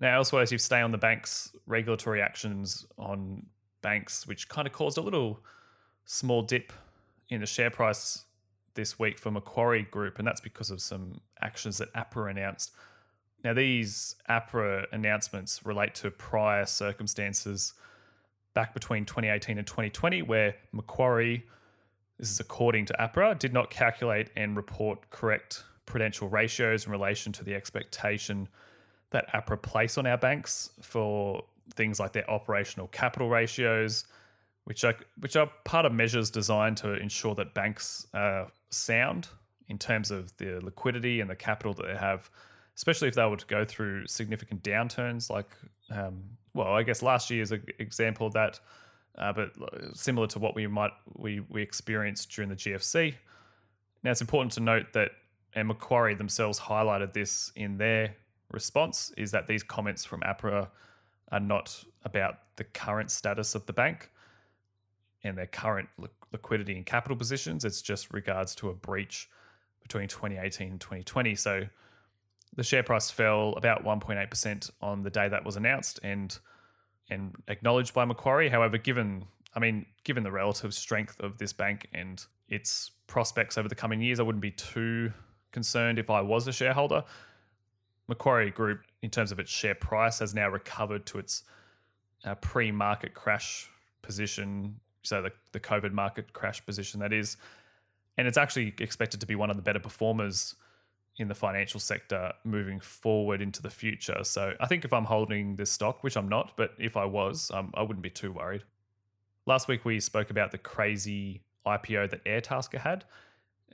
Now, 0.00 0.16
elsewhere, 0.16 0.42
as 0.42 0.52
you 0.52 0.58
stay 0.58 0.80
on 0.80 0.92
the 0.92 0.98
bank's 0.98 1.52
regulatory 1.66 2.20
actions 2.20 2.86
on 2.98 3.46
banks, 3.80 4.26
which 4.26 4.48
kind 4.48 4.66
of 4.66 4.72
caused 4.72 4.98
a 4.98 5.00
little 5.00 5.40
small 6.04 6.42
dip 6.42 6.72
in 7.28 7.40
the 7.40 7.46
share 7.46 7.70
price 7.70 8.24
this 8.74 8.98
week 8.98 9.18
for 9.18 9.30
Macquarie 9.30 9.82
Group, 9.82 10.18
and 10.18 10.26
that's 10.26 10.40
because 10.40 10.70
of 10.70 10.80
some 10.80 11.20
actions 11.40 11.78
that 11.78 11.92
APRA 11.94 12.30
announced. 12.30 12.72
Now, 13.42 13.54
these 13.54 14.16
APRA 14.28 14.86
announcements 14.92 15.64
relate 15.64 15.94
to 15.96 16.10
prior 16.10 16.66
circumstances 16.66 17.74
back 18.54 18.72
between 18.72 19.04
2018 19.04 19.58
and 19.58 19.66
2020, 19.66 20.22
where 20.22 20.54
Macquarie, 20.72 21.44
this 22.18 22.30
is 22.30 22.40
according 22.40 22.86
to 22.86 22.94
APRA, 22.98 23.38
did 23.38 23.52
not 23.52 23.70
calculate 23.70 24.30
and 24.36 24.56
report 24.56 25.10
correct 25.10 25.64
prudential 25.84 26.28
ratios 26.28 26.86
in 26.86 26.92
relation 26.92 27.32
to 27.32 27.44
the 27.44 27.54
expectation 27.54 28.48
that 29.10 29.28
APRA 29.32 29.60
place 29.60 29.98
on 29.98 30.06
our 30.06 30.18
banks 30.18 30.70
for 30.82 31.44
things 31.74 32.00
like 32.00 32.12
their 32.12 32.28
operational 32.30 32.88
capital 32.88 33.28
ratios, 33.28 34.04
which 34.66 34.82
are 34.82 34.96
which 35.20 35.36
are 35.36 35.48
part 35.64 35.86
of 35.86 35.92
measures 35.92 36.28
designed 36.28 36.76
to 36.76 36.94
ensure 36.94 37.36
that 37.36 37.54
banks 37.54 38.04
are 38.12 38.48
sound 38.70 39.28
in 39.68 39.78
terms 39.78 40.10
of 40.10 40.36
the 40.38 40.58
liquidity 40.60 41.20
and 41.20 41.30
the 41.30 41.36
capital 41.36 41.72
that 41.72 41.86
they 41.86 41.96
have, 41.96 42.28
especially 42.76 43.06
if 43.06 43.14
they 43.14 43.24
were 43.24 43.36
to 43.36 43.46
go 43.46 43.64
through 43.64 44.06
significant 44.08 44.64
downturns. 44.64 45.30
Like, 45.30 45.50
um, 45.90 46.20
well, 46.52 46.68
I 46.68 46.82
guess 46.82 47.00
last 47.00 47.30
year 47.30 47.42
is 47.42 47.52
an 47.52 47.64
example 47.78 48.26
of 48.26 48.32
that, 48.32 48.58
uh, 49.16 49.32
but 49.32 49.52
similar 49.94 50.26
to 50.26 50.40
what 50.40 50.56
we 50.56 50.66
might 50.66 50.92
we 51.14 51.40
we 51.48 51.62
experienced 51.62 52.32
during 52.32 52.50
the 52.50 52.56
GFC. 52.56 53.14
Now, 54.02 54.10
it's 54.10 54.20
important 54.20 54.52
to 54.54 54.60
note 54.60 54.92
that 54.94 55.12
and 55.54 55.68
Macquarie 55.68 56.14
themselves 56.14 56.58
highlighted 56.58 57.12
this 57.12 57.52
in 57.54 57.78
their 57.78 58.16
response 58.50 59.12
is 59.16 59.30
that 59.30 59.46
these 59.46 59.62
comments 59.62 60.04
from 60.04 60.22
APRA 60.22 60.68
are 61.30 61.40
not 61.40 61.84
about 62.04 62.38
the 62.56 62.64
current 62.64 63.12
status 63.12 63.54
of 63.54 63.64
the 63.66 63.72
bank 63.72 64.10
and 65.26 65.36
their 65.36 65.46
current 65.46 65.88
li- 65.98 66.08
liquidity 66.32 66.76
and 66.76 66.86
capital 66.86 67.16
positions. 67.16 67.64
It's 67.64 67.82
just 67.82 68.12
regards 68.12 68.54
to 68.56 68.70
a 68.70 68.74
breach 68.74 69.28
between 69.82 70.08
2018 70.08 70.70
and 70.72 70.80
2020. 70.80 71.34
So 71.34 71.64
the 72.54 72.62
share 72.62 72.82
price 72.82 73.10
fell 73.10 73.54
about 73.56 73.84
1.8% 73.84 74.70
on 74.80 75.02
the 75.02 75.10
day 75.10 75.28
that 75.28 75.44
was 75.44 75.56
announced 75.56 76.00
and 76.02 76.38
and 77.08 77.36
acknowledged 77.46 77.94
by 77.94 78.04
Macquarie. 78.04 78.48
However, 78.48 78.78
given 78.78 79.26
I 79.54 79.60
mean, 79.60 79.86
given 80.04 80.22
the 80.22 80.30
relative 80.30 80.74
strength 80.74 81.18
of 81.20 81.38
this 81.38 81.52
bank 81.52 81.88
and 81.92 82.24
its 82.48 82.90
prospects 83.06 83.56
over 83.56 83.68
the 83.68 83.74
coming 83.74 84.02
years, 84.02 84.20
I 84.20 84.22
wouldn't 84.22 84.42
be 84.42 84.50
too 84.50 85.12
concerned 85.52 85.98
if 85.98 86.10
I 86.10 86.20
was 86.20 86.46
a 86.46 86.52
shareholder. 86.52 87.04
Macquarie 88.08 88.50
Group, 88.50 88.82
in 89.02 89.10
terms 89.10 89.32
of 89.32 89.38
its 89.38 89.50
share 89.50 89.74
price, 89.74 90.18
has 90.18 90.34
now 90.34 90.48
recovered 90.48 91.06
to 91.06 91.18
its 91.18 91.42
uh, 92.24 92.34
pre-market 92.36 93.14
crash 93.14 93.70
position 94.02 94.78
so 95.06 95.22
the, 95.22 95.32
the 95.52 95.60
COVID 95.60 95.92
market 95.92 96.32
crash 96.32 96.64
position 96.64 97.00
that 97.00 97.12
is. 97.12 97.36
And 98.18 98.26
it's 98.26 98.38
actually 98.38 98.74
expected 98.80 99.20
to 99.20 99.26
be 99.26 99.34
one 99.34 99.50
of 99.50 99.56
the 99.56 99.62
better 99.62 99.78
performers 99.78 100.54
in 101.18 101.28
the 101.28 101.34
financial 101.34 101.80
sector 101.80 102.32
moving 102.44 102.80
forward 102.80 103.40
into 103.40 103.62
the 103.62 103.70
future. 103.70 104.22
So 104.22 104.54
I 104.60 104.66
think 104.66 104.84
if 104.84 104.92
I'm 104.92 105.04
holding 105.04 105.56
this 105.56 105.70
stock, 105.70 106.02
which 106.02 106.16
I'm 106.16 106.28
not, 106.28 106.52
but 106.56 106.72
if 106.78 106.96
I 106.96 107.04
was, 107.04 107.50
um, 107.54 107.72
I 107.74 107.82
wouldn't 107.82 108.02
be 108.02 108.10
too 108.10 108.32
worried. 108.32 108.64
Last 109.46 109.68
week 109.68 109.84
we 109.84 110.00
spoke 110.00 110.30
about 110.30 110.50
the 110.50 110.58
crazy 110.58 111.42
IPO 111.66 112.10
that 112.10 112.24
Airtasker 112.24 112.78
had. 112.78 113.04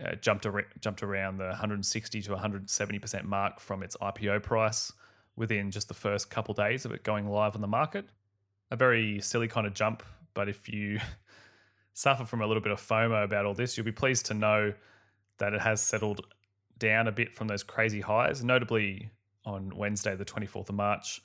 Uh, 0.02 0.14
jumped 0.14 0.46
ar- 0.46 0.66
jumped 0.80 1.02
around 1.02 1.36
the 1.36 1.48
160 1.48 2.22
to 2.22 2.32
170 2.32 2.98
percent 2.98 3.26
mark 3.26 3.60
from 3.60 3.82
its 3.82 3.94
IPO 3.98 4.42
price 4.42 4.90
within 5.36 5.70
just 5.70 5.88
the 5.88 5.94
first 5.94 6.30
couple 6.30 6.54
days 6.54 6.86
of 6.86 6.92
it 6.92 7.02
going 7.02 7.28
live 7.28 7.54
on 7.54 7.60
the 7.60 7.66
market. 7.66 8.06
A 8.70 8.76
very 8.76 9.20
silly 9.20 9.48
kind 9.48 9.66
of 9.66 9.74
jump, 9.74 10.02
but 10.32 10.48
if 10.48 10.66
you 10.68 10.98
suffer 11.94 12.24
from 12.24 12.40
a 12.40 12.46
little 12.46 12.62
bit 12.62 12.72
of 12.72 12.80
FOMO 12.80 13.24
about 13.24 13.46
all 13.46 13.54
this, 13.54 13.76
you'll 13.76 13.86
be 13.86 13.92
pleased 13.92 14.26
to 14.26 14.34
know 14.34 14.72
that 15.38 15.54
it 15.54 15.60
has 15.60 15.80
settled 15.80 16.26
down 16.78 17.08
a 17.08 17.12
bit 17.12 17.34
from 17.34 17.48
those 17.48 17.62
crazy 17.62 18.00
highs, 18.00 18.42
notably 18.42 19.10
on 19.44 19.72
Wednesday, 19.76 20.14
the 20.16 20.24
24th 20.24 20.68
of 20.68 20.74
March, 20.74 21.22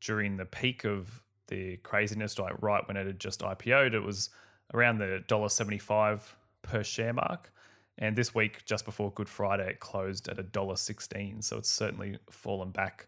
during 0.00 0.36
the 0.36 0.44
peak 0.44 0.84
of 0.84 1.22
the 1.48 1.76
craziness, 1.78 2.38
like 2.38 2.60
right 2.60 2.86
when 2.86 2.96
it 2.96 3.06
had 3.06 3.18
just 3.18 3.40
IPO'd, 3.40 3.94
it 3.94 4.00
was 4.00 4.30
around 4.74 4.98
the 4.98 5.22
$1.75 5.28 6.20
per 6.62 6.82
share 6.82 7.12
mark. 7.12 7.52
And 7.98 8.14
this 8.14 8.34
week, 8.34 8.64
just 8.66 8.84
before 8.84 9.10
Good 9.12 9.28
Friday, 9.28 9.70
it 9.70 9.80
closed 9.80 10.28
at 10.28 10.36
$1.16. 10.36 11.42
So 11.42 11.56
it's 11.56 11.70
certainly 11.70 12.18
fallen 12.30 12.70
back 12.70 13.06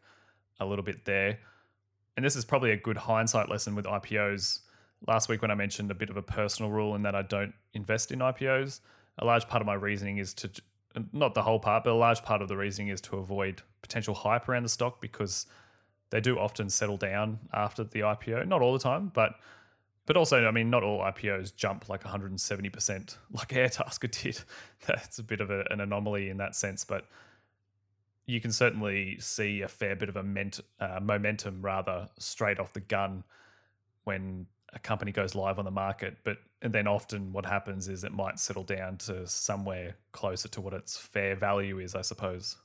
a 0.61 0.67
little 0.67 0.85
bit 0.85 1.05
there. 1.05 1.39
And 2.17 2.25
this 2.25 2.37
is 2.37 2.45
probably 2.45 2.71
a 2.71 2.77
good 2.77 2.97
hindsight 2.97 3.49
lesson 3.51 3.75
with 3.75 3.85
IPOs. 3.85 4.61
Last 5.07 5.29
week, 5.29 5.43
when 5.43 5.51
I 5.51 5.55
mentioned 5.55 5.91
a 5.91 5.95
bit 5.95 6.11
of 6.11 6.17
a 6.17 6.23
personal 6.23 6.71
rule 6.71 6.95
in 6.95 7.03
that 7.03 7.15
I 7.15 7.23
don't 7.23 7.55
invest 7.73 8.11
in 8.11 8.19
IPOs, 8.19 8.81
a 9.19 9.25
large 9.25 9.49
part 9.49 9.63
of 9.63 9.67
my 9.67 9.75
reasoning 9.75 10.19
is 10.19 10.35
to 10.35 10.51
not 11.13 11.35
the 11.35 11.43
whole 11.43 11.61
part, 11.61 11.85
but 11.85 11.93
a 11.93 11.95
large 11.95 12.23
part 12.23 12.43
of 12.43 12.49
the 12.49 12.57
reasoning 12.57 12.89
is 12.89 13.01
to 13.03 13.17
avoid 13.17 13.63
potential 13.83 14.15
hype 14.15 14.49
around 14.49 14.65
the 14.65 14.69
stock 14.69 15.01
because 15.01 15.47
they 16.11 16.21
do 16.21 16.39
often 16.39 16.69
settle 16.69 16.97
down 16.97 17.39
after 17.53 17.85
the 17.85 18.01
IPO. 18.01 18.47
Not 18.49 18.63
all 18.63 18.73
the 18.73 18.79
time, 18.79 19.11
but 19.15 19.35
but 20.07 20.17
also, 20.17 20.47
I 20.47 20.51
mean, 20.53 20.71
not 20.71 20.83
all 20.83 21.01
IPOs 21.01 21.55
jump 21.55 21.91
like 21.91 22.03
170% 22.03 23.17
like 23.31 23.49
Airtasker 23.51 24.11
did. 24.23 24.41
That's 24.87 25.19
a 25.19 25.23
bit 25.23 25.43
of 25.43 25.51
a, 25.51 25.65
an 25.71 25.83
anomaly 25.83 26.31
in 26.31 26.39
that 26.39 26.57
sense, 26.57 26.83
but 26.83 27.05
you 28.25 28.41
can 28.41 28.51
certainly 28.51 29.19
see 29.21 29.61
a 29.61 29.69
fair 29.69 29.97
bit 29.97 30.09
of 30.09 30.17
a 30.17 30.23
ment, 30.23 30.61
uh, 30.81 30.99
momentum 31.03 31.61
rather 31.61 32.09
straight 32.19 32.59
off 32.59 32.73
the 32.73 32.81
gun 32.81 33.23
when 34.05 34.47
a 34.73 34.79
company 34.79 35.13
goes 35.13 35.35
live 35.35 35.59
on 35.59 35.65
the 35.65 35.71
market. 35.71 36.19
But 36.25 36.39
and 36.63 36.73
then 36.73 36.87
often 36.87 37.33
what 37.33 37.47
happens 37.47 37.89
is 37.89 38.05
it 38.05 38.13
might 38.13 38.39
settle 38.39 38.65
down 38.65 38.97
to 38.99 39.27
somewhere 39.27 39.97
closer 40.13 40.49
to 40.49 40.61
what 40.61 40.75
its 40.75 40.97
fair 40.97 41.37
value 41.37 41.79
is, 41.79 41.95
I 41.95 42.03
suppose. 42.03 42.57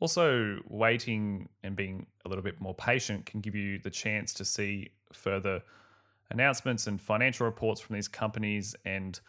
Also, 0.00 0.58
waiting 0.68 1.48
and 1.62 1.76
being 1.76 2.06
a 2.24 2.28
little 2.28 2.42
bit 2.42 2.60
more 2.60 2.74
patient 2.74 3.24
can 3.26 3.40
give 3.40 3.54
you 3.54 3.78
the 3.78 3.90
chance 3.90 4.34
to 4.34 4.44
see 4.44 4.90
further 5.12 5.62
announcements 6.30 6.86
and 6.86 7.00
financial 7.00 7.46
reports 7.46 7.80
from 7.80 7.94
these 7.94 8.08
companies 8.08 8.74
and 8.84 9.20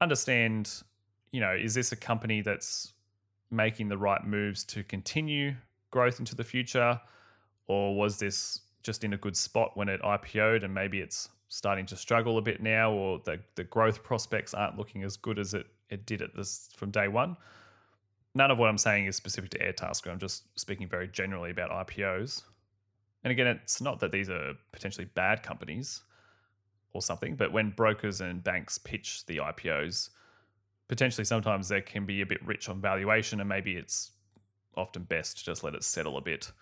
understand, 0.00 0.82
you 1.32 1.40
know, 1.40 1.52
is 1.52 1.74
this 1.74 1.92
a 1.92 1.96
company 1.96 2.40
that's 2.40 2.92
making 3.50 3.88
the 3.88 3.98
right 3.98 4.24
moves 4.24 4.64
to 4.64 4.84
continue 4.84 5.54
growth 5.90 6.20
into 6.20 6.36
the 6.36 6.44
future? 6.44 7.00
Or 7.66 7.94
was 7.96 8.18
this 8.18 8.60
just 8.82 9.04
in 9.04 9.12
a 9.12 9.16
good 9.16 9.36
spot 9.36 9.76
when 9.76 9.88
it 9.88 10.00
IPO'd 10.02 10.64
and 10.64 10.72
maybe 10.72 11.00
it's 11.00 11.28
starting 11.48 11.84
to 11.86 11.96
struggle 11.96 12.38
a 12.38 12.42
bit 12.42 12.62
now 12.62 12.92
or 12.92 13.20
the, 13.24 13.40
the 13.56 13.64
growth 13.64 14.02
prospects 14.02 14.54
aren't 14.54 14.78
looking 14.78 15.02
as 15.02 15.16
good 15.16 15.38
as 15.38 15.52
it, 15.52 15.66
it 15.88 16.06
did 16.06 16.22
at 16.22 16.34
this 16.34 16.68
from 16.76 16.90
day 16.90 17.08
one? 17.08 17.36
None 18.34 18.50
of 18.50 18.58
what 18.58 18.68
I'm 18.68 18.78
saying 18.78 19.06
is 19.06 19.16
specific 19.16 19.50
to 19.50 19.58
Airtasker. 19.58 20.10
I'm 20.10 20.20
just 20.20 20.44
speaking 20.58 20.88
very 20.88 21.08
generally 21.08 21.50
about 21.50 21.88
IPOs. 21.88 22.42
And 23.24 23.32
again, 23.32 23.48
it's 23.48 23.80
not 23.80 24.00
that 24.00 24.12
these 24.12 24.30
are 24.30 24.54
potentially 24.72 25.06
bad 25.06 25.42
companies 25.42 26.02
or 26.92 27.02
something. 27.02 27.34
But 27.34 27.52
when 27.52 27.70
brokers 27.70 28.20
and 28.20 28.42
banks 28.42 28.78
pitch 28.78 29.26
the 29.26 29.38
IPOs, 29.38 30.10
potentially 30.88 31.24
sometimes 31.24 31.68
they 31.68 31.80
can 31.80 32.06
be 32.06 32.20
a 32.20 32.26
bit 32.26 32.44
rich 32.46 32.68
on 32.68 32.80
valuation, 32.80 33.40
and 33.40 33.48
maybe 33.48 33.74
it's 33.74 34.12
often 34.76 35.02
best 35.02 35.38
to 35.38 35.44
just 35.44 35.64
let 35.64 35.74
it 35.74 35.84
settle 35.84 36.16
a 36.16 36.20
bit 36.20 36.52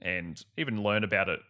and 0.00 0.44
even 0.56 0.82
learn 0.82 1.04
about 1.04 1.28
it 1.28 1.40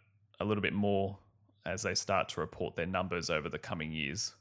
a 0.40 0.44
little 0.44 0.62
bit 0.62 0.72
more 0.72 1.18
as 1.66 1.82
they 1.82 1.94
start 1.94 2.28
to 2.30 2.40
report 2.40 2.76
their 2.76 2.86
numbers 2.86 3.30
over 3.30 3.48
the 3.48 3.58
coming 3.58 3.92
years. 3.92 4.34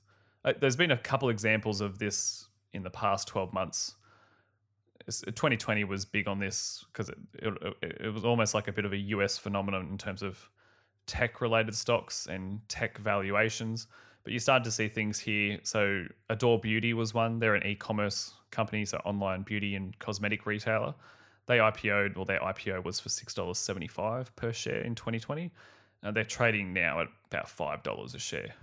Uh, 0.45 0.53
there's 0.59 0.75
been 0.75 0.91
a 0.91 0.97
couple 0.97 1.29
examples 1.29 1.81
of 1.81 1.99
this 1.99 2.47
in 2.73 2.83
the 2.83 2.89
past 2.89 3.27
12 3.27 3.53
months. 3.53 3.95
2020 5.05 5.85
was 5.85 6.05
big 6.05 6.27
on 6.27 6.39
this 6.39 6.85
because 6.91 7.09
it, 7.09 7.17
it, 7.35 7.53
it 8.01 8.13
was 8.13 8.25
almost 8.25 8.53
like 8.53 8.67
a 8.67 8.73
bit 8.73 8.85
of 8.85 8.91
a 8.91 8.97
US 8.97 9.37
phenomenon 9.37 9.87
in 9.89 9.97
terms 9.97 10.21
of 10.21 10.49
tech 11.05 11.39
related 11.39 11.75
stocks 11.75 12.27
and 12.27 12.59
tech 12.67 12.97
valuations. 12.97 13.87
But 14.23 14.33
you 14.33 14.39
started 14.39 14.65
to 14.65 14.71
see 14.71 14.89
things 14.89 15.19
here. 15.19 15.59
So 15.63 16.03
Adore 16.29 16.59
Beauty 16.59 16.93
was 16.93 17.13
one. 17.13 17.39
They're 17.39 17.55
an 17.55 17.65
e-commerce 17.65 18.33
company, 18.51 18.83
so 18.83 18.97
online 19.05 19.43
beauty 19.43 19.75
and 19.75 19.97
cosmetic 19.99 20.45
retailer. 20.45 20.93
They 21.45 21.59
IPO'd, 21.59 22.17
well, 22.17 22.25
their 22.25 22.41
IPO 22.41 22.83
was 22.83 22.99
for 22.99 23.07
six 23.07 23.33
dollars 23.33 23.57
seventy-five 23.57 24.35
per 24.35 24.51
share 24.51 24.81
in 24.81 24.95
2020. 24.95 25.49
They're 26.03 26.23
trading 26.23 26.73
now 26.73 27.01
at 27.01 27.07
about 27.25 27.49
five 27.49 27.83
dollars 27.83 28.15
a 28.15 28.19
share. 28.19 28.53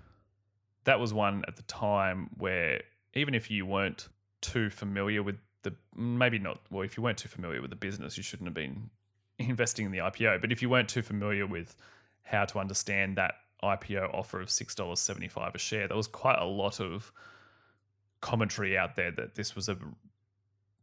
That 0.85 1.01
was 1.01 1.13
one 1.13 1.45
at 1.49 1.57
the 1.57 1.63
time 1.63 2.31
where 2.39 2.83
even 3.15 3.35
if 3.35 3.51
you 3.51 3.67
weren't 3.67 4.09
too 4.41 4.71
familiar 4.71 5.23
with 5.23 5.37
the 5.63 5.75
maybe 5.97 6.39
not 6.39 6.61
well, 6.71 6.83
if 6.83 6.97
you 6.97 7.03
weren't 7.03 7.19
too 7.19 7.29
familiar 7.29 7.61
with 7.61 7.71
the 7.71 7.77
business, 7.77 8.17
you 8.17 8.23
shouldn't 8.23 8.47
have 8.47 8.55
been 8.55 8.91
investing 9.39 9.87
in 9.87 9.93
the 9.93 9.99
IPO. 9.99 10.41
But 10.41 10.53
if 10.53 10.63
you 10.63 10.69
weren't 10.69 10.89
too 10.89 11.03
familiar 11.03 11.47
with 11.47 11.77
how 12.25 12.45
to 12.47 12.59
understand 12.59 13.17
that 13.17 13.35
IPO 13.65 14.13
offer 14.15 14.41
of 14.41 14.49
$6.75 14.49 15.55
a 15.55 15.59
share. 15.59 15.89
There 15.89 15.97
was 15.97 16.07
quite 16.07 16.39
a 16.39 16.45
lot 16.45 16.81
of 16.81 17.13
commentary 18.21 18.77
out 18.77 18.97
there 18.97 19.11
that 19.13 19.35
this 19.35 19.57
was 19.57 19.69
a, 19.69 19.77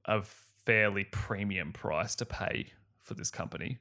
a 0.05 0.21
fairly 0.65 1.05
premium 1.05 1.71
price 1.73 2.15
to 2.15 2.25
pay 2.25 2.67
for 2.99 3.13
this 3.13 3.31
company. 3.31 3.79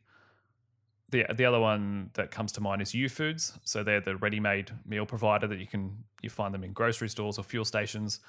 The, 1.10 1.26
the 1.34 1.44
other 1.44 1.60
one 1.60 2.10
that 2.14 2.30
comes 2.30 2.52
to 2.52 2.60
mind 2.60 2.82
is 2.82 2.92
Youfoodz. 2.92 3.58
So 3.64 3.82
they're 3.82 4.00
the 4.00 4.16
ready-made 4.16 4.70
meal 4.86 5.06
provider 5.06 5.46
that 5.48 5.58
you 5.58 5.66
can 5.66 6.04
you 6.22 6.30
find 6.30 6.54
them 6.54 6.62
in 6.62 6.72
grocery 6.72 7.08
stores 7.08 7.38
or 7.38 7.42
fuel 7.42 7.64
stations. 7.64 8.20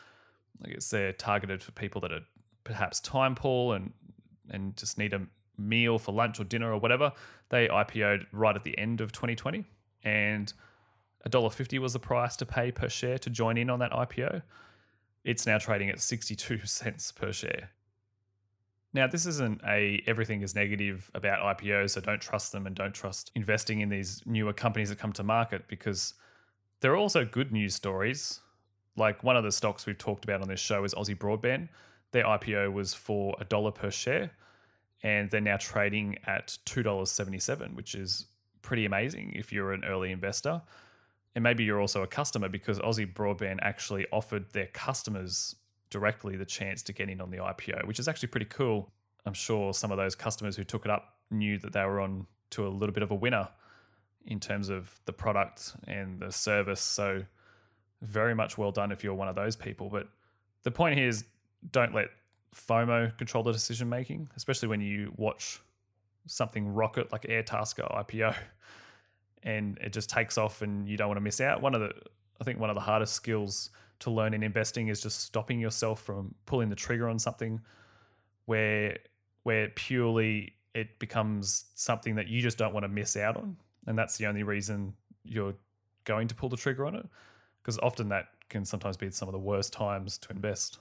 I 0.66 0.70
guess 0.70 0.90
they're 0.90 1.14
targeted 1.14 1.62
for 1.62 1.72
people 1.72 2.02
that 2.02 2.12
are 2.12 2.22
perhaps 2.64 3.00
time 3.00 3.36
poor 3.36 3.76
and 3.76 3.94
and 4.50 4.76
just 4.76 4.98
need 4.98 5.14
a 5.14 5.22
meal 5.58 5.98
for 6.00 6.14
lunch 6.14 6.40
or 6.40 6.44
dinner 6.44 6.74
or 6.74 6.80
whatever. 6.80 7.12
They 7.50 7.68
IPO'd 7.68 8.28
right 8.32 8.56
at 8.56 8.64
the 8.64 8.78
end 8.78 9.02
of 9.02 9.12
2020, 9.12 9.66
and 10.04 10.52
$1.50 11.30 11.80
was 11.80 11.94
the 11.94 12.00
price 12.00 12.36
to 12.38 12.46
pay 12.46 12.72
per 12.72 12.90
share 12.90 13.18
to 13.20 13.30
join 13.30 13.58
in 13.58 13.70
on 13.70 13.80
that 13.80 13.92
IPO. 13.92 14.42
It's 15.24 15.46
now 15.46 15.58
trading 15.58 15.90
at 15.90 16.02
62 16.02 16.66
cents 16.66 17.12
per 17.12 17.32
share. 17.32 17.70
Now, 18.94 19.08
this 19.08 19.26
isn't 19.26 19.62
a 19.66 20.04
everything 20.06 20.42
is 20.42 20.54
negative 20.54 21.10
about 21.14 21.58
IPOs, 21.58 21.92
so 21.92 22.02
don't 22.02 22.22
trust 22.22 22.52
them 22.52 22.68
and 22.68 22.76
don't 22.76 22.94
trust 22.94 23.32
investing 23.36 23.80
in 23.80 23.90
these 23.90 24.22
newer 24.26 24.54
companies 24.54 24.90
that 24.90 25.00
come 25.00 25.14
to 25.14 25.24
market 25.24 25.68
because 25.68 26.14
there 26.82 26.92
are 26.92 26.98
also 26.98 27.24
good 27.24 27.52
news 27.52 27.74
stories. 27.74 28.42
Like 28.98 29.24
one 29.24 29.38
of 29.38 29.46
the 29.46 29.52
stocks 29.52 29.86
we've 29.86 29.98
talked 29.98 30.26
about 30.26 30.42
on 30.42 30.50
this 30.50 30.60
show 30.60 30.84
is 30.84 30.94
Aussie 30.94 31.18
Broadband. 31.18 31.70
Their 32.12 32.26
IPO 32.26 32.74
was 32.74 32.94
for 32.94 33.36
a 33.40 33.46
dollar 33.46 33.72
per 33.72 33.92
share 33.92 34.32
and 35.04 35.30
they're 35.30 35.42
now 35.42 35.58
trading 35.58 36.18
at 36.28 36.58
$2.77, 36.66 37.76
which 37.76 37.96
is 37.96 38.28
pretty 38.62 38.86
amazing 38.86 39.34
if 39.36 39.52
you're 39.52 39.72
an 39.72 39.84
early 39.86 40.12
investor. 40.12 40.62
And 41.34 41.44
maybe 41.44 41.64
you're 41.64 41.80
also 41.80 42.04
a 42.04 42.08
customer 42.08 42.50
because 42.50 42.80
Aussie 42.80 43.12
Broadband 43.12 43.60
actually 43.62 44.06
offered 44.12 44.52
their 44.52 44.68
customers 44.68 45.56
directly 45.92 46.36
the 46.36 46.46
chance 46.46 46.82
to 46.84 46.94
get 46.94 47.10
in 47.10 47.22
on 47.22 47.30
the 47.30 47.38
IPO, 47.38 47.86
which 47.86 48.00
is 48.00 48.08
actually 48.08 48.30
pretty 48.30 48.48
cool. 48.48 48.92
I'm 49.26 49.34
sure 49.34 49.74
some 49.74 49.92
of 49.92 49.98
those 49.98 50.16
customers 50.16 50.56
who 50.56 50.64
took 50.64 50.86
it 50.86 50.90
up 50.90 51.18
knew 51.30 51.60
that 51.60 51.74
they 51.74 51.86
were 51.86 52.00
on 52.00 52.26
to 52.52 52.66
a 52.66 52.70
little 52.70 52.94
bit 52.94 53.04
of 53.04 53.12
a 53.12 53.16
winner 53.16 53.48
in 54.26 54.40
terms 54.40 54.70
of 54.70 55.00
the 55.06 55.14
product 55.14 55.76
and 55.88 56.20
the 56.20 56.32
service. 56.32 56.82
So, 56.82 57.24
very 58.02 58.34
much 58.34 58.58
well 58.58 58.72
done 58.72 58.92
if 58.92 59.04
you're 59.04 59.14
one 59.14 59.28
of 59.28 59.36
those 59.36 59.56
people. 59.56 59.88
But 59.90 60.08
the 60.64 60.72
point 60.72 60.98
here 60.98 61.08
is 61.08 61.26
don't 61.72 61.94
let 61.94 62.08
FOMO 62.56 63.16
control 63.18 63.44
the 63.44 63.52
decision 63.52 63.88
making, 63.88 64.30
especially 64.36 64.70
when 64.70 64.82
you 64.82 65.14
watch 65.18 65.60
something 66.26 66.74
rocket 66.74 67.12
like 67.12 67.24
Airtasker 67.24 67.92
IPO 68.06 68.36
and 69.44 69.78
it 69.80 69.94
just 69.94 70.10
takes 70.10 70.38
off 70.38 70.62
and 70.62 70.88
you 70.88 70.98
don't 70.98 71.08
want 71.08 71.18
to 71.18 71.22
miss 71.22 71.42
out. 71.42 71.62
One 71.62 71.76
of 71.76 71.82
the 71.82 71.94
I 72.40 72.44
think 72.44 72.60
one 72.60 72.72
of 72.72 72.76
the 72.76 72.82
hardest 72.82 73.14
skills 73.14 73.70
to 74.02 74.12
learn 74.12 74.34
in 74.34 74.44
investing 74.44 74.88
is 74.90 75.02
just 75.02 75.22
stopping 75.22 75.60
yourself 75.60 76.02
from 76.02 76.36
pulling 76.46 76.70
the 76.70 76.76
trigger 76.76 77.08
on 77.08 77.20
something 77.20 77.62
where 78.46 78.98
where 79.44 79.70
purely 79.70 80.54
it 80.74 81.00
becomes 81.00 81.66
something 81.76 82.16
that 82.16 82.28
you 82.28 82.42
just 82.42 82.58
don't 82.58 82.74
want 82.74 82.84
to 82.84 82.88
miss 82.88 83.18
out 83.18 83.38
on. 83.38 83.58
And 83.88 83.98
that's 83.98 84.18
the 84.18 84.28
only 84.28 84.44
reason 84.44 84.94
you're 85.24 85.56
going 86.06 86.28
to 86.28 86.36
pull 86.36 86.50
the 86.50 86.58
trigger 86.58 86.86
on 86.86 86.96
it. 86.96 87.06
Because 87.62 87.78
often 87.80 88.10
that 88.10 88.28
can 88.50 88.66
sometimes 88.66 88.98
be 88.98 89.10
some 89.12 89.28
of 89.28 89.34
the 89.34 89.40
worst 89.40 89.74
times 89.74 90.18
to 90.20 90.32
invest. 90.32 90.80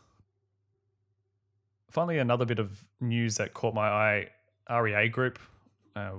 Finally, 1.91 2.19
another 2.19 2.45
bit 2.45 2.59
of 2.59 2.85
news 3.00 3.37
that 3.37 3.55
caught 3.55 3.75
my 3.75 3.89
eye 3.89 4.29
REA 4.81 5.09
Group, 5.09 5.39
uh, 5.97 6.12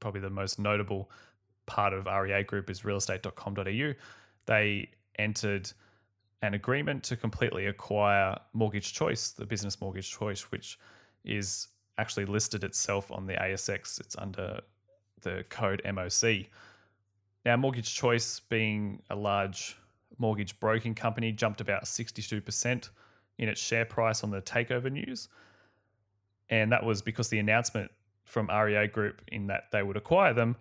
probably 0.00 0.20
the 0.20 0.30
most 0.30 0.58
notable 0.58 1.10
part 1.66 1.92
of 1.92 2.06
REA 2.06 2.42
Group 2.42 2.68
is 2.70 2.82
realestate.com.au. 2.82 3.94
They 4.46 4.88
entered 5.18 5.70
an 6.42 6.54
agreement 6.54 7.02
to 7.04 7.16
completely 7.16 7.66
acquire 7.66 8.38
Mortgage 8.52 8.92
Choice, 8.92 9.30
the 9.30 9.46
business 9.46 9.80
Mortgage 9.80 10.10
Choice, 10.10 10.50
which 10.52 10.78
is 11.24 11.68
actually 11.98 12.26
listed 12.26 12.62
itself 12.62 13.10
on 13.10 13.26
the 13.26 13.34
ASX. 13.34 14.00
It's 14.00 14.16
under 14.16 14.60
the 15.22 15.44
code 15.48 15.82
MOC. 15.84 16.46
Now, 17.44 17.56
Mortgage 17.56 17.92
Choice, 17.94 18.40
being 18.40 19.02
a 19.10 19.16
large 19.16 19.76
mortgage 20.18 20.58
broking 20.60 20.94
company, 20.94 21.32
jumped 21.32 21.60
about 21.60 21.84
62% 21.84 22.88
in 23.38 23.48
its 23.48 23.60
share 23.60 23.84
price 23.84 24.22
on 24.22 24.30
the 24.30 24.42
takeover 24.42 24.90
news. 24.90 25.28
And 26.50 26.72
that 26.72 26.84
was 26.84 27.02
because 27.02 27.28
the 27.28 27.38
announcement 27.38 27.90
from 28.24 28.48
REA 28.48 28.86
Group 28.86 29.22
in 29.28 29.48
that 29.48 29.64
they 29.72 29.82
would 29.82 29.96
acquire 29.96 30.34
them 30.34 30.56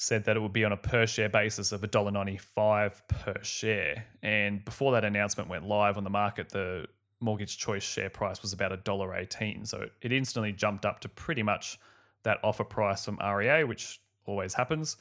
said 0.00 0.24
that 0.24 0.36
it 0.36 0.40
would 0.40 0.52
be 0.52 0.64
on 0.64 0.70
a 0.70 0.76
per 0.76 1.06
share 1.06 1.28
basis 1.28 1.72
of 1.72 1.80
$1.95 1.80 3.00
per 3.08 3.34
share. 3.42 4.06
And 4.22 4.64
before 4.64 4.92
that 4.92 5.04
announcement 5.04 5.50
went 5.50 5.66
live 5.66 5.96
on 5.96 6.04
the 6.04 6.10
market, 6.10 6.50
the 6.50 6.86
mortgage 7.18 7.58
choice 7.58 7.82
share 7.82 8.08
price 8.08 8.40
was 8.40 8.52
about 8.52 8.70
$1.18. 8.84 9.66
So 9.66 9.88
it 10.00 10.12
instantly 10.12 10.52
jumped 10.52 10.86
up 10.86 11.00
to 11.00 11.08
pretty 11.08 11.42
much 11.42 11.80
that 12.22 12.38
offer 12.44 12.62
price 12.62 13.04
from 13.04 13.18
REA, 13.18 13.64
which 13.64 14.00
always 14.24 14.54
happens. 14.54 14.98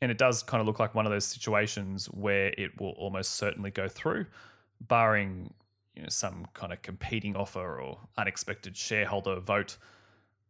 And 0.00 0.12
it 0.12 0.18
does 0.18 0.44
kind 0.44 0.60
of 0.60 0.68
look 0.68 0.78
like 0.78 0.94
one 0.94 1.06
of 1.06 1.12
those 1.12 1.26
situations 1.26 2.06
where 2.06 2.54
it 2.56 2.80
will 2.80 2.90
almost 2.90 3.32
certainly 3.32 3.72
go 3.72 3.88
through, 3.88 4.26
barring 4.80 5.52
you 5.96 6.02
know, 6.02 6.08
some 6.08 6.46
kind 6.54 6.72
of 6.72 6.82
competing 6.82 7.34
offer 7.34 7.80
or 7.80 7.98
unexpected 8.16 8.76
shareholder 8.76 9.40
vote 9.40 9.76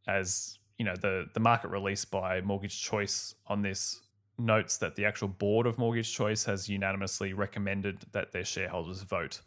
as 0.06 0.58
you 0.78 0.84
know 0.84 0.96
the 0.96 1.28
the 1.34 1.40
market 1.40 1.68
release 1.68 2.04
by 2.04 2.40
Mortgage 2.40 2.82
Choice 2.82 3.34
on 3.46 3.62
this 3.62 4.00
notes 4.38 4.78
that 4.78 4.96
the 4.96 5.04
actual 5.04 5.28
board 5.28 5.66
of 5.66 5.78
Mortgage 5.78 6.12
Choice 6.12 6.44
has 6.44 6.68
unanimously 6.68 7.32
recommended 7.32 8.04
that 8.12 8.32
their 8.32 8.44
shareholders 8.44 9.02
vote 9.02 9.40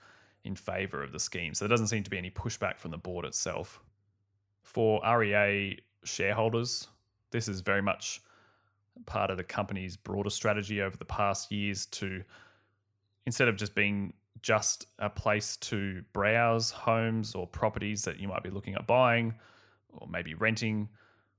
in 0.43 0.55
favor 0.55 1.03
of 1.03 1.11
the 1.11 1.19
scheme. 1.19 1.53
So 1.53 1.65
there 1.65 1.69
doesn't 1.69 1.87
seem 1.87 2.03
to 2.03 2.09
be 2.09 2.17
any 2.17 2.31
pushback 2.31 2.77
from 2.79 2.91
the 2.91 2.97
board 2.97 3.25
itself. 3.25 3.81
For 4.63 5.01
REA 5.05 5.79
shareholders, 6.03 6.87
this 7.31 7.49
is 7.49 7.59
very 7.59 7.81
much 7.81 8.21
part 9.05 9.29
of 9.29 9.37
the 9.37 9.43
company's 9.43 9.97
broader 9.97 10.29
strategy 10.29 10.81
over 10.81 10.97
the 10.97 11.05
past 11.05 11.51
years 11.51 11.85
to 11.85 12.23
instead 13.25 13.47
of 13.47 13.57
just 13.57 13.75
being 13.75 14.13
just 14.41 14.87
a 14.99 15.09
place 15.09 15.57
to 15.57 16.03
browse 16.13 16.71
homes 16.71 17.35
or 17.35 17.45
properties 17.45 18.03
that 18.03 18.19
you 18.19 18.27
might 18.27 18.43
be 18.43 18.49
looking 18.49 18.75
at 18.75 18.87
buying 18.87 19.35
or 19.89 20.07
maybe 20.07 20.33
renting 20.33 20.87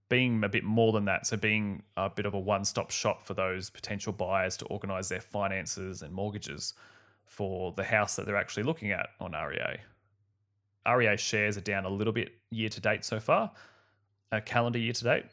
being 0.08 0.42
a 0.42 0.48
bit 0.48 0.64
more 0.64 0.92
than 0.92 1.04
that. 1.06 1.26
So, 1.26 1.36
being 1.36 1.82
a 1.96 2.08
bit 2.08 2.26
of 2.26 2.34
a 2.34 2.38
one 2.38 2.64
stop 2.64 2.90
shop 2.90 3.24
for 3.24 3.34
those 3.34 3.70
potential 3.70 4.12
buyers 4.12 4.56
to 4.58 4.64
organize 4.66 5.08
their 5.08 5.20
finances 5.20 6.02
and 6.02 6.12
mortgages 6.12 6.74
for 7.24 7.72
the 7.72 7.84
house 7.84 8.16
that 8.16 8.26
they're 8.26 8.36
actually 8.36 8.62
looking 8.62 8.90
at 8.90 9.10
on 9.20 9.32
REA. 9.32 9.78
REA 10.90 11.16
shares 11.16 11.58
are 11.58 11.62
down 11.62 11.84
a 11.84 11.88
little 11.88 12.12
bit 12.12 12.32
year 12.50 12.70
to 12.70 12.80
date 12.80 13.04
so 13.04 13.20
far, 13.20 13.52
a 14.32 14.40
calendar 14.40 14.78
year 14.78 14.94
to 14.94 15.04
date 15.04 15.26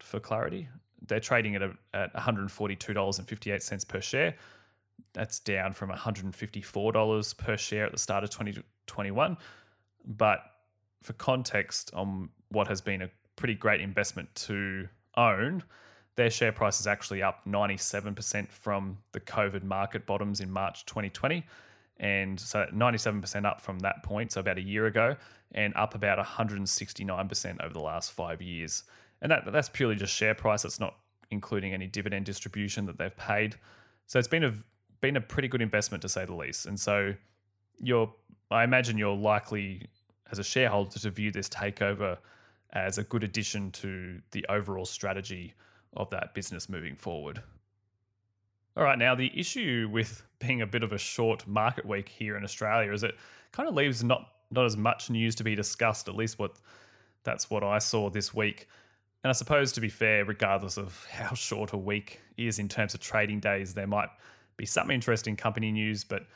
for 0.00 0.18
clarity. 0.18 0.68
They're 1.06 1.20
trading 1.20 1.54
at, 1.54 1.62
a, 1.62 1.72
at 1.94 2.12
$142.58 2.14 3.88
per 3.88 4.00
share. 4.00 4.34
That's 5.12 5.38
down 5.38 5.72
from 5.72 5.90
$154 5.90 7.36
per 7.36 7.56
share 7.56 7.86
at 7.86 7.92
the 7.92 7.98
start 7.98 8.24
of 8.24 8.30
2021. 8.30 9.36
But 10.04 10.40
for 11.02 11.12
context 11.12 11.90
on 11.94 12.30
what 12.48 12.66
has 12.66 12.80
been 12.80 13.02
a 13.02 13.10
pretty 13.36 13.54
great 13.54 13.80
investment 13.80 14.34
to 14.34 14.88
own. 15.16 15.62
Their 16.16 16.30
share 16.30 16.52
price 16.52 16.80
is 16.80 16.86
actually 16.86 17.22
up 17.22 17.44
97% 17.46 18.50
from 18.50 18.98
the 19.12 19.20
COVID 19.20 19.62
market 19.62 20.06
bottoms 20.06 20.40
in 20.40 20.50
March 20.50 20.86
2020. 20.86 21.44
And 21.98 22.38
so 22.38 22.66
97% 22.74 23.44
up 23.44 23.60
from 23.60 23.78
that 23.80 24.02
point, 24.02 24.32
so 24.32 24.40
about 24.40 24.58
a 24.58 24.62
year 24.62 24.86
ago, 24.86 25.16
and 25.52 25.74
up 25.76 25.94
about 25.94 26.18
169% 26.18 27.64
over 27.64 27.72
the 27.72 27.80
last 27.80 28.12
five 28.12 28.42
years. 28.42 28.84
And 29.22 29.30
that 29.30 29.50
that's 29.50 29.68
purely 29.68 29.94
just 29.94 30.12
share 30.12 30.34
price. 30.34 30.64
It's 30.64 30.80
not 30.80 30.96
including 31.30 31.72
any 31.72 31.86
dividend 31.86 32.26
distribution 32.26 32.84
that 32.86 32.98
they've 32.98 33.16
paid. 33.16 33.56
So 34.06 34.18
it's 34.18 34.28
been 34.28 34.44
a 34.44 34.52
been 35.00 35.16
a 35.16 35.20
pretty 35.20 35.48
good 35.48 35.62
investment 35.62 36.02
to 36.02 36.08
say 36.08 36.24
the 36.24 36.34
least. 36.34 36.66
And 36.66 36.78
so 36.78 37.14
you're 37.80 38.12
I 38.50 38.64
imagine 38.64 38.98
you're 38.98 39.16
likely 39.16 39.88
as 40.30 40.38
a 40.38 40.44
shareholder 40.44 40.98
to 40.98 41.10
view 41.10 41.30
this 41.30 41.48
takeover 41.48 42.18
as 42.76 42.98
a 42.98 43.02
good 43.02 43.24
addition 43.24 43.70
to 43.70 44.20
the 44.32 44.44
overall 44.48 44.84
strategy 44.84 45.54
of 45.96 46.10
that 46.10 46.34
business 46.34 46.68
moving 46.68 46.94
forward. 46.94 47.42
All 48.76 48.84
right, 48.84 48.98
now 48.98 49.14
the 49.14 49.32
issue 49.38 49.88
with 49.90 50.22
being 50.38 50.60
a 50.60 50.66
bit 50.66 50.82
of 50.82 50.92
a 50.92 50.98
short 50.98 51.46
market 51.46 51.86
week 51.86 52.10
here 52.10 52.36
in 52.36 52.44
Australia 52.44 52.92
is 52.92 53.02
it 53.02 53.16
kind 53.52 53.68
of 53.68 53.74
leaves 53.74 54.04
not 54.04 54.32
not 54.50 54.64
as 54.64 54.76
much 54.76 55.10
news 55.10 55.34
to 55.36 55.42
be 55.42 55.54
discussed. 55.54 56.08
At 56.08 56.14
least 56.14 56.38
what 56.38 56.56
that's 57.24 57.50
what 57.50 57.64
I 57.64 57.78
saw 57.78 58.10
this 58.10 58.34
week. 58.34 58.68
And 59.24 59.30
I 59.30 59.32
suppose 59.32 59.72
to 59.72 59.80
be 59.80 59.88
fair, 59.88 60.24
regardless 60.24 60.76
of 60.76 61.06
how 61.10 61.34
short 61.34 61.72
a 61.72 61.78
week 61.78 62.20
is 62.36 62.58
in 62.58 62.68
terms 62.68 62.92
of 62.92 63.00
trading 63.00 63.40
days, 63.40 63.72
there 63.72 63.86
might 63.86 64.10
be 64.58 64.66
some 64.66 64.90
interesting 64.90 65.36
company 65.36 65.72
news. 65.72 66.04
But 66.04 66.26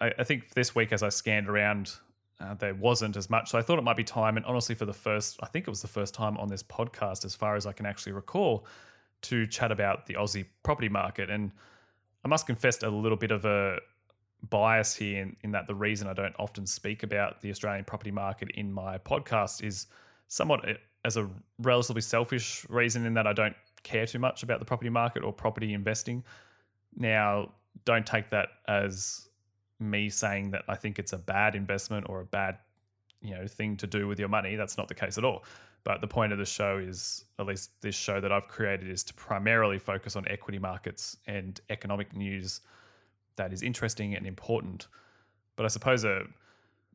I, 0.00 0.12
I 0.18 0.24
think 0.24 0.54
this 0.54 0.74
week, 0.74 0.92
as 0.92 1.04
I 1.04 1.08
scanned 1.10 1.48
around 1.48 1.92
uh, 2.40 2.54
there 2.54 2.74
wasn't 2.74 3.16
as 3.16 3.30
much. 3.30 3.50
So 3.50 3.58
I 3.58 3.62
thought 3.62 3.78
it 3.78 3.82
might 3.82 3.96
be 3.96 4.04
time. 4.04 4.36
And 4.36 4.44
honestly, 4.46 4.74
for 4.74 4.84
the 4.84 4.92
first, 4.92 5.38
I 5.42 5.46
think 5.46 5.66
it 5.66 5.70
was 5.70 5.82
the 5.82 5.88
first 5.88 6.14
time 6.14 6.36
on 6.38 6.48
this 6.48 6.62
podcast, 6.62 7.24
as 7.24 7.34
far 7.34 7.56
as 7.56 7.66
I 7.66 7.72
can 7.72 7.86
actually 7.86 8.12
recall, 8.12 8.66
to 9.22 9.46
chat 9.46 9.70
about 9.70 10.06
the 10.06 10.14
Aussie 10.14 10.46
property 10.62 10.88
market. 10.88 11.30
And 11.30 11.52
I 12.24 12.28
must 12.28 12.46
confess 12.46 12.82
a 12.82 12.88
little 12.88 13.16
bit 13.16 13.30
of 13.30 13.44
a 13.44 13.78
bias 14.50 14.94
here 14.94 15.22
in, 15.22 15.36
in 15.42 15.52
that 15.52 15.66
the 15.66 15.74
reason 15.74 16.08
I 16.08 16.12
don't 16.12 16.34
often 16.38 16.66
speak 16.66 17.02
about 17.02 17.40
the 17.40 17.50
Australian 17.50 17.84
property 17.84 18.10
market 18.10 18.50
in 18.50 18.72
my 18.72 18.98
podcast 18.98 19.62
is 19.62 19.86
somewhat 20.28 20.68
eh, 20.68 20.74
as 21.04 21.16
a 21.16 21.28
relatively 21.58 22.02
selfish 22.02 22.66
reason 22.68 23.06
in 23.06 23.14
that 23.14 23.26
I 23.26 23.32
don't 23.32 23.56
care 23.82 24.06
too 24.06 24.18
much 24.18 24.42
about 24.42 24.58
the 24.58 24.64
property 24.64 24.90
market 24.90 25.22
or 25.22 25.32
property 25.32 25.72
investing. 25.72 26.24
Now, 26.96 27.52
don't 27.84 28.06
take 28.06 28.30
that 28.30 28.48
as 28.68 29.28
me 29.90 30.08
saying 30.08 30.50
that 30.52 30.62
I 30.68 30.76
think 30.76 30.98
it's 30.98 31.12
a 31.12 31.18
bad 31.18 31.54
investment 31.54 32.06
or 32.08 32.20
a 32.20 32.24
bad, 32.24 32.58
you 33.20 33.34
know, 33.34 33.46
thing 33.46 33.76
to 33.78 33.86
do 33.86 34.06
with 34.08 34.18
your 34.18 34.28
money. 34.28 34.56
That's 34.56 34.76
not 34.76 34.88
the 34.88 34.94
case 34.94 35.18
at 35.18 35.24
all. 35.24 35.44
But 35.84 36.00
the 36.00 36.06
point 36.08 36.32
of 36.32 36.38
the 36.38 36.46
show 36.46 36.78
is, 36.78 37.26
at 37.38 37.46
least 37.46 37.70
this 37.82 37.94
show 37.94 38.20
that 38.20 38.32
I've 38.32 38.48
created, 38.48 38.88
is 38.88 39.04
to 39.04 39.14
primarily 39.14 39.78
focus 39.78 40.16
on 40.16 40.26
equity 40.28 40.58
markets 40.58 41.18
and 41.26 41.60
economic 41.68 42.16
news 42.16 42.62
that 43.36 43.52
is 43.52 43.62
interesting 43.62 44.14
and 44.14 44.26
important. 44.26 44.86
But 45.56 45.66
I 45.66 45.68
suppose 45.68 46.04
a, 46.04 46.22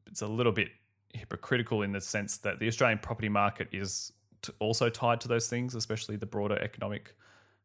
it's 0.08 0.22
a 0.22 0.28
little 0.28 0.52
bit 0.52 0.70
hypocritical 1.14 1.84
in 1.84 1.92
the 1.92 2.02
sense 2.02 2.38
that 2.38 2.60
the 2.60 2.68
Australian 2.68 3.00
property 3.00 3.30
market 3.30 3.68
is 3.72 4.12
also 4.60 4.90
tied 4.90 5.22
to 5.22 5.28
those 5.28 5.48
things, 5.48 5.76
especially 5.76 6.16
the 6.16 6.26
broader 6.26 6.58
economic 6.60 7.16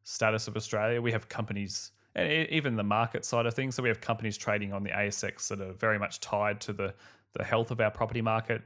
status 0.03 0.47
of 0.49 0.57
Australia. 0.57 1.01
We 1.01 1.13
have 1.13 1.29
companies 1.29 1.93
and 2.15 2.49
even 2.49 2.77
the 2.77 2.85
market 2.85 3.25
side 3.25 3.47
of 3.47 3.55
things. 3.55 3.75
So 3.75 3.83
we 3.83 3.89
have 3.89 4.01
companies 4.01 4.37
trading 4.37 4.73
on 4.73 4.83
the 4.85 4.91
ASX 4.91 5.49
that 5.49 5.61
are 5.61 5.73
very 5.73 5.99
much 5.99 6.21
tied 6.21 6.61
to 6.63 6.73
the 6.73 6.95
the 7.35 7.45
health 7.45 7.73
of 7.73 7.81
our 7.81 7.91
property 7.91 8.23
market. 8.23 8.63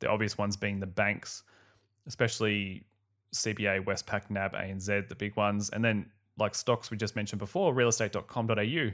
The 0.00 0.08
obvious 0.08 0.36
ones 0.36 0.56
being 0.56 0.80
the 0.80 0.86
banks, 0.86 1.42
especially 2.06 2.84
CBA, 3.34 3.84
Westpac, 3.84 4.30
NAB, 4.30 4.52
ANZ, 4.52 5.08
the 5.08 5.14
big 5.14 5.36
ones, 5.36 5.70
and 5.70 5.84
then 5.84 6.06
like 6.38 6.54
stocks 6.54 6.90
we 6.90 6.96
just 6.96 7.16
mentioned 7.16 7.38
before, 7.38 7.72
realestate.com.au, 7.74 8.90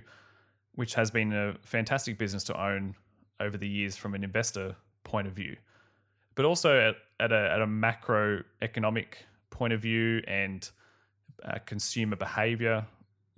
which 0.75 0.95
has 0.95 1.11
been 1.11 1.33
a 1.33 1.55
fantastic 1.63 2.19
business 2.19 2.45
to 2.45 2.61
own 2.61 2.95
over 3.41 3.57
the 3.57 3.69
years 3.69 3.97
from 3.97 4.15
an 4.15 4.25
investor 4.25 4.77
point 5.05 5.27
of 5.27 5.33
view, 5.33 5.57
but 6.35 6.45
also 6.45 6.79
at, 6.79 6.97
at 7.21 7.33
a 7.33 7.53
at 7.53 7.61
a 7.61 7.67
macroeconomic 7.67 9.07
point 9.51 9.73
of 9.73 9.81
view 9.81 10.23
and 10.27 10.71
uh, 11.45 11.59
consumer 11.67 12.17
behavior 12.17 12.87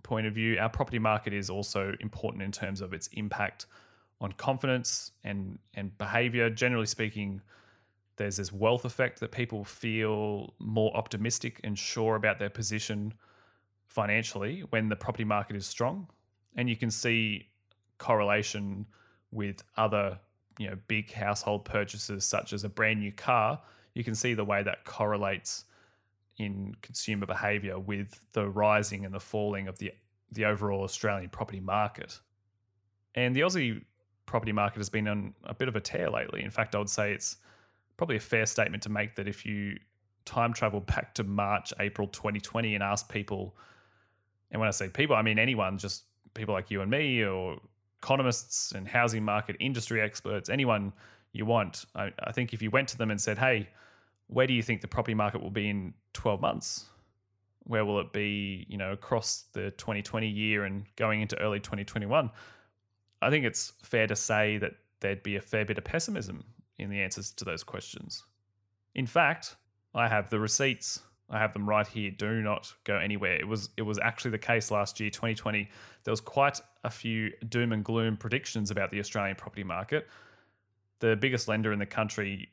point 0.03 0.27
of 0.27 0.35
view, 0.35 0.59
our 0.59 0.69
property 0.69 0.99
market 0.99 1.33
is 1.33 1.51
also 1.51 1.95
important 2.01 2.43
in 2.43 2.53
terms 2.53 2.81
of 2.81 2.93
its 2.93 3.09
impact 3.09 3.67
on 4.21 4.33
confidence 4.33 5.13
and 5.25 5.59
and 5.75 5.97
behavior. 5.99 6.51
Generally 6.51 6.87
speaking, 6.87 7.41
there's 8.17 8.37
this 8.37 8.53
wealth 8.53 8.85
effect 8.85 9.21
that 9.21 9.33
people 9.33 9.65
feel 9.65 10.55
more 10.59 10.97
optimistic 10.97 11.61
and 11.65 11.79
sure 11.79 12.17
about 12.17 12.39
their 12.39 12.51
position 12.51 13.15
financially 13.87 14.65
when 14.71 14.89
the 14.89 14.97
property 14.97 15.25
market 15.25 15.57
is 15.57 15.67
strong, 15.67 16.09
and 16.57 16.69
you 16.69 16.77
can 16.77 16.91
see 16.91 17.49
correlation 17.99 18.87
with 19.31 19.63
other 19.77 20.19
you 20.59 20.69
know 20.69 20.77
big 20.89 21.13
household 21.13 21.65
purchases 21.65 22.25
such 22.25 22.53
as 22.53 22.65
a 22.65 22.69
brand 22.69 23.01
new 23.01 23.13
car. 23.13 23.61
You 23.95 24.05
can 24.05 24.15
see 24.15 24.35
the 24.35 24.45
way 24.45 24.63
that 24.63 24.85
correlates 24.85 25.65
in 26.39 26.75
consumer 26.83 27.27
behavior 27.27 27.79
with 27.79 28.21
the 28.33 28.49
rising 28.49 29.05
and 29.05 29.13
the 29.13 29.21
falling 29.21 29.69
of 29.69 29.79
the, 29.79 29.93
the 30.31 30.45
overall 30.45 30.83
Australian 30.83 31.31
property 31.31 31.61
market. 31.61 32.21
And 33.15 33.35
the 33.35 33.41
Aussie 33.41 33.83
property 34.27 34.53
market 34.53 34.79
has 34.79 34.89
been 34.89 35.09
on 35.09 35.35
a 35.45 35.55
bit 35.55 35.69
of 35.69 35.75
a 35.75 35.81
tear 35.81 36.11
lately. 36.11 36.43
In 36.43 36.51
fact, 36.51 36.75
I 36.75 36.79
would 36.79 36.91
say 36.91 37.13
it's 37.13 37.39
probably 37.97 38.17
a 38.17 38.21
fair 38.21 38.47
statement 38.47 38.83
to 38.85 38.89
make 38.89 39.17
that 39.17 39.27
if 39.27 39.45
you 39.45 39.79
time 40.25 40.53
travel 40.53 40.81
back 40.81 41.15
to 41.15 41.25
March, 41.25 41.73
April 41.81 42.07
2020 42.07 42.75
and 42.75 42.85
ask 42.85 43.11
people, 43.11 43.57
and 44.51 44.61
when 44.61 44.69
I 44.69 44.71
say 44.71 44.89
people, 44.89 45.17
I 45.17 45.23
mean 45.23 45.39
anyone, 45.39 45.79
just 45.79 46.05
people 46.35 46.55
like 46.55 46.71
you 46.71 46.83
and 46.83 46.91
me 46.91 47.25
or 47.25 47.59
economists 48.01 48.73
and 48.73 48.87
housing 48.87 49.25
market 49.25 49.57
industry 49.59 50.01
experts, 50.01 50.49
anyone 50.49 50.93
you 51.33 51.45
want. 51.45 51.87
I, 51.95 52.13
I 52.23 52.33
think 52.33 52.53
if 52.53 52.63
you 52.63 52.71
went 52.71 52.89
to 52.89 52.99
them 52.99 53.11
and 53.11 53.21
said, 53.21 53.39
hey, 53.39 53.69
where 54.29 54.47
do 54.47 54.55
you 54.55 54.63
think 54.63 54.81
the 54.81 54.89
property 54.89 55.15
market 55.15 55.43
will 55.43 55.51
be 55.51 55.69
in 55.69 55.95
12 56.13 56.41
months? 56.41 56.87
Where 57.65 57.85
will 57.85 58.01
it 58.01 58.13
be, 58.13 58.67
you 58.69 58.79
know, 58.79 58.93
across 58.93 59.45
the 59.53 59.73
2020 59.73 60.29
year 60.29 60.65
and 60.65 60.85
going 60.97 61.21
into 61.21 61.39
early 61.39 61.61
2021? 61.61 62.31
I 63.21 63.31
think 63.31 63.45
it's 63.45 63.73
fair 63.83 64.07
to 64.07 64.17
say 64.17 64.59
that 64.59 64.73
there'd 65.01 65.23
be 65.23 65.37
a 65.37 65.41
fair 65.41 65.65
bit 65.65 65.79
of 65.79 65.85
pessimism 65.85 66.45
in 66.79 66.91
the 66.91 67.01
answers 67.01 67.31
to 67.33 67.45
those 67.45 67.65
questions. 67.65 68.25
In 68.95 69.07
fact, 69.07 69.57
I 69.95 70.09
have 70.09 70.31
the 70.31 70.39
receipts. 70.39 71.01
I 71.31 71.39
have 71.39 71.53
them 71.53 71.69
right 71.69 71.87
here. 71.87 72.11
Do 72.11 72.41
not 72.41 72.73
go 72.85 72.97
anywhere. 72.97 73.35
It 73.35 73.47
was 73.47 73.71
it 73.77 73.83
was 73.83 73.99
actually 73.99 74.31
the 74.31 74.39
case 74.39 74.71
last 74.71 74.99
year, 74.99 75.11
2020. 75.11 75.69
There 76.05 76.13
was 76.13 76.21
quite 76.21 76.61
a 76.85 76.91
few 76.91 77.33
doom 77.49 77.73
and 77.73 77.85
gloom 77.85 78.17
predictions 78.17 78.71
about 78.71 78.91
the 78.91 79.01
Australian 79.01 79.37
property 79.37 79.65
market. 79.65 80.09
The 81.01 81.17
biggest 81.17 81.47
lender 81.47 81.73
in 81.73 81.79
the 81.79 81.87
country, 81.87 82.49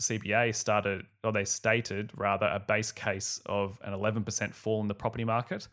CBA, 0.00 0.54
started 0.54 1.06
or 1.24 1.32
they 1.32 1.44
stated 1.44 2.10
rather 2.16 2.46
a 2.46 2.60
base 2.60 2.92
case 2.92 3.40
of 3.46 3.78
an 3.82 3.92
11% 3.92 4.54
fall 4.54 4.80
in 4.80 4.88
the 4.88 4.94
property 4.94 5.24
market 5.24 5.68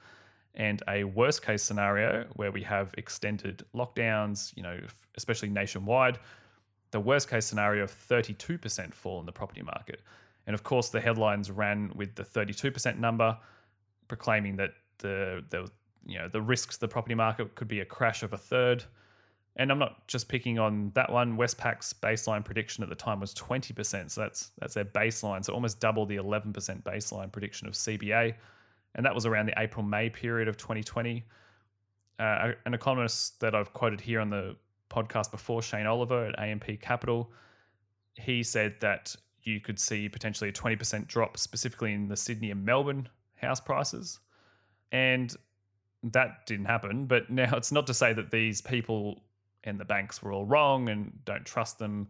and 0.55 0.83
a 0.87 1.03
worst 1.03 1.43
case 1.43 1.63
scenario 1.63 2.25
where 2.35 2.51
we 2.51 2.61
have 2.63 2.93
extended 2.97 3.65
lockdowns, 3.75 4.55
you 4.55 4.63
know, 4.63 4.79
especially 5.15 5.49
nationwide, 5.49 6.19
the 6.91 6.99
worst 6.99 7.29
case 7.29 7.45
scenario 7.45 7.83
of 7.83 7.91
32% 7.91 8.93
fall 8.93 9.19
in 9.19 9.25
the 9.25 9.31
property 9.31 9.63
market. 9.63 10.01
And 10.45 10.53
of 10.53 10.63
course, 10.63 10.89
the 10.89 11.01
headlines 11.01 11.49
ran 11.49 11.91
with 11.95 12.15
the 12.15 12.23
32% 12.23 12.99
number, 12.99 13.37
proclaiming 14.07 14.57
that 14.57 14.71
the, 14.99 15.43
the 15.49 15.69
you 16.05 16.17
know 16.19 16.27
the 16.27 16.41
risks 16.41 16.75
to 16.75 16.81
the 16.81 16.87
property 16.87 17.15
market 17.15 17.55
could 17.55 17.69
be 17.69 17.79
a 17.79 17.85
crash 17.85 18.23
of 18.23 18.33
a 18.33 18.37
third. 18.37 18.83
And 19.55 19.71
I'm 19.71 19.77
not 19.77 20.07
just 20.07 20.29
picking 20.29 20.57
on 20.57 20.91
that 20.95 21.11
one. 21.11 21.37
Westpac's 21.37 21.93
baseline 21.93 22.43
prediction 22.43 22.83
at 22.83 22.89
the 22.89 22.95
time 22.95 23.19
was 23.19 23.33
20%. 23.35 24.09
So 24.09 24.21
that's 24.21 24.51
that's 24.57 24.73
their 24.73 24.85
baseline. 24.85 25.45
So 25.45 25.53
almost 25.53 25.79
double 25.79 26.05
the 26.05 26.15
11% 26.15 26.53
baseline 26.83 27.31
prediction 27.31 27.67
of 27.67 27.73
CBA. 27.73 28.33
And 28.95 29.05
that 29.05 29.13
was 29.13 29.25
around 29.25 29.47
the 29.47 29.61
April 29.61 29.85
May 29.85 30.09
period 30.09 30.47
of 30.47 30.57
2020. 30.57 31.23
Uh, 32.19 32.51
an 32.65 32.73
economist 32.73 33.39
that 33.41 33.53
I've 33.53 33.73
quoted 33.73 34.01
here 34.01 34.19
on 34.19 34.29
the 34.29 34.55
podcast 34.89 35.31
before, 35.31 35.61
Shane 35.61 35.85
Oliver 35.85 36.27
at 36.27 36.39
AMP 36.39 36.79
Capital, 36.81 37.31
he 38.15 38.43
said 38.43 38.75
that 38.81 39.15
you 39.41 39.59
could 39.59 39.79
see 39.79 40.07
potentially 40.07 40.49
a 40.49 40.53
20% 40.53 41.07
drop 41.07 41.37
specifically 41.37 41.93
in 41.93 42.07
the 42.07 42.15
Sydney 42.15 42.51
and 42.51 42.63
Melbourne 42.63 43.09
house 43.35 43.59
prices. 43.59 44.19
And 44.91 45.35
that 46.03 46.45
didn't 46.45 46.65
happen. 46.65 47.05
But 47.05 47.29
now 47.29 47.55
it's 47.55 47.71
not 47.71 47.87
to 47.87 47.93
say 47.93 48.13
that 48.13 48.31
these 48.31 48.61
people 48.61 49.23
and 49.63 49.79
the 49.79 49.85
banks 49.85 50.21
were 50.21 50.31
all 50.31 50.45
wrong 50.45 50.89
and 50.89 51.19
don't 51.25 51.45
trust 51.45 51.79
them, 51.79 52.07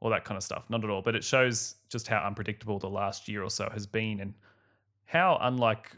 all 0.00 0.10
that 0.10 0.24
kind 0.24 0.36
of 0.36 0.42
stuff. 0.42 0.64
Not 0.68 0.84
at 0.84 0.90
all. 0.90 1.02
But 1.02 1.14
it 1.14 1.24
shows 1.24 1.76
just 1.88 2.08
how 2.08 2.18
unpredictable 2.18 2.78
the 2.78 2.90
last 2.90 3.28
year 3.28 3.42
or 3.42 3.50
so 3.50 3.68
has 3.72 3.86
been 3.86 4.20
and 4.20 4.34
how 5.06 5.38
unlike, 5.40 5.92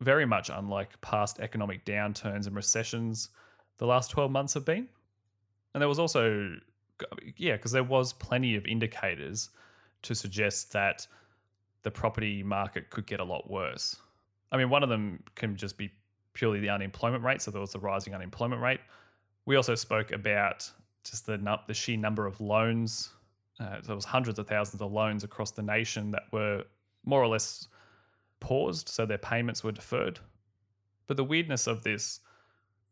very 0.00 0.26
much 0.26 0.50
unlike 0.52 1.00
past 1.00 1.40
economic 1.40 1.84
downturns 1.84 2.46
and 2.46 2.54
recessions, 2.54 3.30
the 3.78 3.86
last 3.86 4.10
12 4.10 4.30
months 4.30 4.54
have 4.54 4.64
been. 4.64 4.88
And 5.74 5.80
there 5.80 5.88
was 5.88 5.98
also, 5.98 6.56
yeah, 7.36 7.56
because 7.56 7.72
there 7.72 7.84
was 7.84 8.12
plenty 8.12 8.56
of 8.56 8.66
indicators 8.66 9.50
to 10.02 10.14
suggest 10.14 10.72
that 10.72 11.06
the 11.82 11.90
property 11.90 12.42
market 12.42 12.90
could 12.90 13.06
get 13.06 13.20
a 13.20 13.24
lot 13.24 13.50
worse. 13.50 13.96
I 14.52 14.56
mean, 14.56 14.70
one 14.70 14.82
of 14.82 14.88
them 14.88 15.22
can 15.34 15.56
just 15.56 15.78
be 15.78 15.90
purely 16.34 16.60
the 16.60 16.68
unemployment 16.68 17.24
rate. 17.24 17.42
So 17.42 17.50
there 17.50 17.60
was 17.60 17.72
the 17.72 17.78
rising 17.78 18.14
unemployment 18.14 18.62
rate. 18.62 18.80
We 19.46 19.56
also 19.56 19.74
spoke 19.74 20.12
about 20.12 20.70
just 21.04 21.26
the 21.26 21.38
the 21.66 21.74
sheer 21.74 21.96
number 21.96 22.26
of 22.26 22.40
loans. 22.40 23.10
Uh, 23.58 23.80
there 23.82 23.94
was 23.94 24.04
hundreds 24.04 24.38
of 24.38 24.46
thousands 24.46 24.82
of 24.82 24.92
loans 24.92 25.24
across 25.24 25.52
the 25.52 25.62
nation 25.62 26.10
that 26.10 26.24
were 26.32 26.64
more 27.04 27.22
or 27.22 27.28
less 27.28 27.68
paused, 28.40 28.88
so 28.88 29.06
their 29.06 29.16
payments 29.16 29.64
were 29.64 29.72
deferred. 29.72 30.18
But 31.06 31.16
the 31.16 31.24
weirdness 31.24 31.66
of 31.66 31.84
this, 31.84 32.20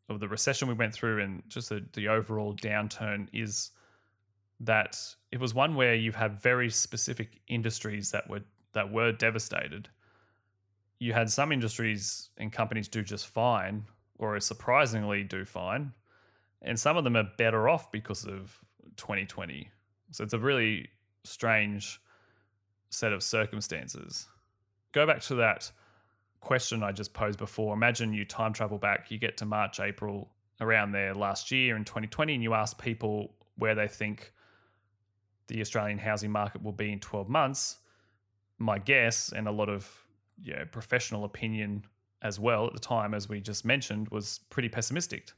of 0.08 0.20
the 0.20 0.28
recession 0.28 0.68
we 0.68 0.74
went 0.74 0.94
through, 0.94 1.20
and 1.20 1.42
just 1.48 1.68
the, 1.68 1.84
the 1.92 2.08
overall 2.08 2.54
downturn 2.54 3.28
is 3.32 3.72
that 4.60 4.96
it 5.32 5.40
was 5.40 5.52
one 5.52 5.74
where 5.74 5.94
you 5.94 6.12
had 6.12 6.40
very 6.40 6.70
specific 6.70 7.40
industries 7.48 8.12
that 8.12 8.30
were 8.30 8.42
that 8.72 8.92
were 8.92 9.12
devastated. 9.12 9.88
You 10.98 11.12
had 11.12 11.28
some 11.30 11.52
industries 11.52 12.30
and 12.38 12.52
companies 12.52 12.88
do 12.88 13.02
just 13.02 13.26
fine, 13.26 13.84
or 14.18 14.38
surprisingly 14.40 15.24
do 15.24 15.44
fine, 15.44 15.92
and 16.64 16.78
some 16.78 16.96
of 16.96 17.04
them 17.04 17.16
are 17.16 17.28
better 17.38 17.68
off 17.68 17.92
because 17.92 18.24
of 18.24 18.58
2020. 18.96 19.70
So 20.10 20.24
it's 20.24 20.34
a 20.34 20.38
really 20.38 20.88
strange 21.24 22.00
set 22.90 23.12
of 23.12 23.22
circumstances. 23.22 24.26
Go 24.92 25.06
back 25.06 25.20
to 25.22 25.36
that 25.36 25.70
question 26.40 26.82
I 26.82 26.92
just 26.92 27.14
posed 27.14 27.38
before. 27.38 27.74
Imagine 27.74 28.12
you 28.12 28.24
time 28.24 28.52
travel 28.52 28.78
back, 28.78 29.10
you 29.10 29.18
get 29.18 29.36
to 29.38 29.44
March, 29.44 29.80
April, 29.80 30.30
around 30.60 30.92
there 30.92 31.14
last 31.14 31.50
year 31.50 31.76
in 31.76 31.84
2020, 31.84 32.34
and 32.34 32.42
you 32.42 32.54
ask 32.54 32.80
people 32.80 33.34
where 33.56 33.74
they 33.74 33.88
think 33.88 34.32
the 35.48 35.60
Australian 35.60 35.98
housing 35.98 36.30
market 36.30 36.62
will 36.62 36.72
be 36.72 36.92
in 36.92 37.00
12 37.00 37.28
months, 37.28 37.78
my 38.58 38.78
guess 38.78 39.32
and 39.34 39.48
a 39.48 39.50
lot 39.50 39.68
of 39.68 39.90
professional 40.70 41.24
opinion 41.24 41.84
as 42.22 42.38
well 42.38 42.66
at 42.66 42.72
the 42.72 42.78
time, 42.78 43.14
as 43.14 43.28
we 43.28 43.40
just 43.40 43.64
mentioned, 43.64 44.08
was 44.10 44.40
pretty 44.48 44.68
pessimistic. 44.68 45.32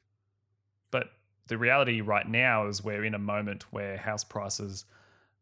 But 0.91 1.09
the 1.49 1.59
reality 1.59 2.01
right 2.01 2.29
now 2.29 2.67
is 2.67 2.83
we're 2.83 3.05
in 3.05 3.15
a 3.15 3.19
moment 3.19 3.73
where 3.73 3.97
house 3.97 4.25
prices 4.25 4.85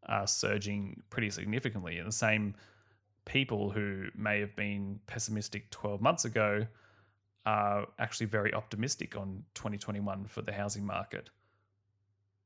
are 0.07 0.27
surging 0.27 1.03
pretty 1.11 1.31
significantly. 1.31 1.99
And 1.99 2.09
the 2.09 2.13
same 2.13 2.55
people 3.25 3.71
who 3.71 4.09
may 4.15 4.41
have 4.41 4.55
been 4.55 5.01
pessimistic 5.07 5.71
12 5.71 6.01
months 6.01 6.25
ago 6.25 6.67
are 7.47 7.87
actually 7.99 8.27
very 8.27 8.53
optimistic 8.55 9.17
on 9.17 9.45
2021 9.55 10.27
for 10.27 10.43
the 10.43 10.53
housing 10.53 10.85
market. 10.85 11.31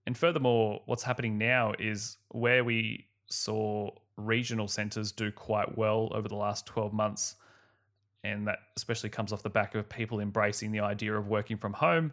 And 0.06 0.16
furthermore, 0.16 0.82
what's 0.86 1.02
happening 1.02 1.38
now 1.38 1.74
is 1.78 2.16
where 2.28 2.64
we 2.64 3.06
saw 3.26 3.90
regional 4.16 4.66
centres 4.66 5.12
do 5.12 5.30
quite 5.30 5.76
well 5.76 6.08
over 6.12 6.28
the 6.28 6.34
last 6.34 6.66
12 6.66 6.92
months. 6.92 7.36
And 8.24 8.48
that 8.48 8.58
especially 8.76 9.10
comes 9.10 9.32
off 9.32 9.42
the 9.42 9.50
back 9.50 9.74
of 9.74 9.88
people 9.88 10.20
embracing 10.20 10.72
the 10.72 10.80
idea 10.80 11.14
of 11.14 11.28
working 11.28 11.56
from 11.56 11.74
home. 11.74 12.12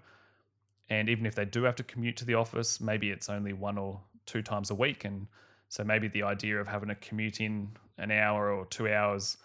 And 0.90 1.10
even 1.10 1.26
if 1.26 1.36
they 1.36 1.46
do 1.46 1.64
have 1.64 1.76
to 1.78 1.84
commute 1.84 2.18
to 2.18 2.26
the 2.26 2.36
office, 2.36 2.80
maybe 2.80 3.10
it's 3.10 3.30
only 3.30 3.54
one 3.54 3.78
or 3.78 4.02
two 4.26 4.42
times 4.42 4.70
a 4.70 4.76
week. 4.76 5.06
And 5.06 5.28
so 5.70 5.84
maybe 5.84 6.08
the 6.08 6.24
idea 6.24 6.60
of 6.60 6.68
having 6.68 6.90
to 6.90 6.96
commute 6.96 7.42
in 7.42 7.70
an 7.98 8.12
hour 8.12 8.52
or 8.52 8.66
two 8.66 8.88
hours 8.92 9.38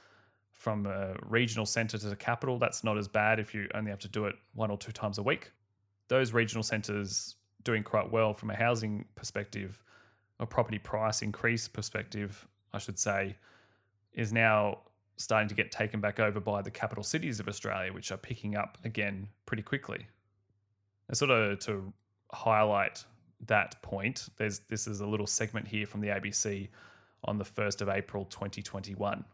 from 0.53 0.85
a 0.85 1.17
regional 1.23 1.65
centre 1.65 1.97
to 1.97 2.09
the 2.09 2.17
capital, 2.17 2.59
that's 2.59 2.85
not 2.85 2.99
as 2.99 3.09
bad 3.09 3.41
if 3.41 3.55
you 3.55 3.67
only 3.75 3.91
have 3.91 4.01
to 4.01 4.09
do 4.09 4.27
it 4.27 4.35
one 4.55 4.71
or 4.71 4.77
two 4.77 4.93
times 4.93 5.17
a 5.17 5.23
week. 5.23 5.53
Those 6.09 6.35
regional 6.35 6.63
centres 6.63 7.37
doing 7.65 7.83
quite 7.83 8.13
well 8.13 8.35
from 8.35 8.51
a 8.51 8.55
housing 8.55 9.07
perspective, 9.15 9.83
a 10.39 10.47
property 10.47 10.79
price 10.79 11.23
increase 11.23 11.69
perspective, 11.69 12.47
I 12.75 12.79
should 12.79 12.99
say, 12.99 13.37
is 14.13 14.33
now 14.33 14.81
starting 15.17 15.49
to 15.49 15.55
get 15.55 15.71
taken 15.71 16.01
back 16.01 16.21
over 16.21 16.41
by 16.41 16.61
the 16.63 16.71
capital 16.71 17.05
cities 17.05 17.41
of 17.41 17.49
Australia, 17.49 17.93
which 17.93 18.11
are 18.13 18.17
picking 18.17 18.57
up 18.57 18.77
again 18.85 19.29
pretty 19.47 19.63
quickly. 19.63 20.07
And 21.11 21.17
sort 21.17 21.33
of 21.33 21.59
to 21.61 21.93
highlight 22.33 23.05
that 23.49 23.83
point, 23.83 24.29
there's 24.37 24.61
this 24.61 24.87
is 24.87 25.01
a 25.01 25.07
little 25.07 25.27
segment 25.27 25.67
here 25.67 25.85
from 25.85 26.01
the 26.01 26.07
ABC 26.07 26.69
on 27.25 27.37
the 27.37 27.45
1st 27.45 27.81
of 27.81 27.89
April 27.89 28.27
2021. 28.27 29.25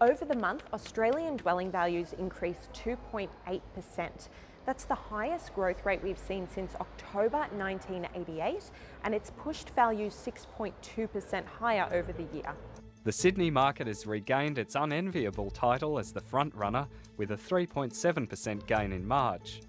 Over 0.00 0.24
the 0.24 0.36
month, 0.36 0.62
Australian 0.72 1.36
dwelling 1.36 1.72
values 1.72 2.12
increased 2.16 2.72
2.8%. 2.74 4.28
That's 4.66 4.84
the 4.84 4.94
highest 4.94 5.52
growth 5.52 5.84
rate 5.84 6.00
we've 6.00 6.16
seen 6.16 6.48
since 6.48 6.76
October 6.76 7.38
1988, 7.56 8.70
and 9.02 9.12
it's 9.12 9.32
pushed 9.36 9.70
values 9.70 10.14
6.2% 10.14 11.44
higher 11.44 11.88
over 11.92 12.12
the 12.12 12.26
year. 12.32 12.54
The 13.02 13.10
Sydney 13.10 13.50
market 13.50 13.88
has 13.88 14.06
regained 14.06 14.58
its 14.58 14.76
unenviable 14.76 15.50
title 15.50 15.98
as 15.98 16.12
the 16.12 16.20
frontrunner 16.20 16.86
with 17.16 17.32
a 17.32 17.36
3.7% 17.36 18.66
gain 18.68 18.92
in 18.92 19.04
March. 19.04 19.60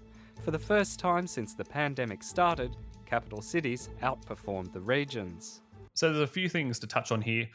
For 0.44 0.50
the 0.50 0.58
first 0.58 0.98
time 0.98 1.26
since 1.26 1.54
the 1.54 1.64
pandemic 1.64 2.22
started, 2.22 2.76
capital 3.04 3.42
cities 3.42 3.90
outperformed 4.02 4.72
the 4.72 4.80
regions. 4.80 5.60
So 5.94 6.12
there's 6.12 6.22
a 6.22 6.32
few 6.32 6.48
things 6.48 6.78
to 6.78 6.86
touch 6.86 7.12
on 7.12 7.22
here. 7.22 7.48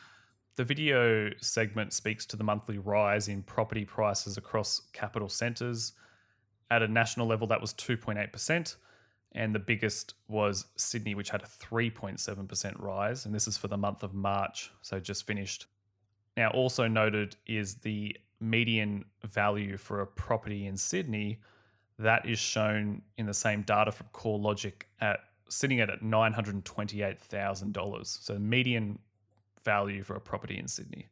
The 0.56 0.64
video 0.64 1.32
segment 1.42 1.94
speaks 1.94 2.26
to 2.28 2.36
the 2.36 2.44
monthly 2.44 2.78
rise 2.78 3.28
in 3.28 3.42
property 3.42 3.86
prices 3.86 4.38
across 4.38 4.82
capital 4.94 5.30
centres. 5.30 5.94
At 6.70 6.84
a 6.84 6.88
national 6.88 7.26
level, 7.26 7.48
that 7.48 7.62
was 7.62 7.74
2.8%. 7.74 8.76
And 9.32 9.56
the 9.56 9.60
biggest 9.60 10.14
was 10.28 10.68
Sydney, 10.76 11.16
which 11.16 11.32
had 11.32 11.42
a 11.42 11.48
3.7% 11.48 12.80
rise. 12.80 13.26
And 13.26 13.34
this 13.34 13.48
is 13.48 13.58
for 13.58 13.68
the 13.68 13.78
month 13.78 14.04
of 14.04 14.14
March, 14.14 14.72
so 14.82 15.00
just 15.00 15.26
finished. 15.26 15.66
Now, 16.38 16.52
also 16.52 16.88
noted 16.88 17.36
is 17.48 17.76
the 17.76 18.16
median 18.40 19.06
value 19.24 19.78
for 19.78 20.02
a 20.02 20.08
property 20.08 20.68
in 20.68 20.78
Sydney. 20.78 21.40
That 22.04 22.28
is 22.28 22.40
shown 22.40 23.02
in 23.18 23.26
the 23.26 23.34
same 23.34 23.64
data 23.64 23.92
from 23.92 24.06
CoreLogic 24.14 24.84
at 25.00 25.22
sitting 25.50 25.80
at 25.80 25.90
$928,000. 26.02 28.06
So 28.06 28.38
median 28.38 29.00
value 29.64 30.04
for 30.04 30.16
a 30.16 30.20
property 30.20 30.58
in 30.58 30.68
Sydney. 30.68 31.08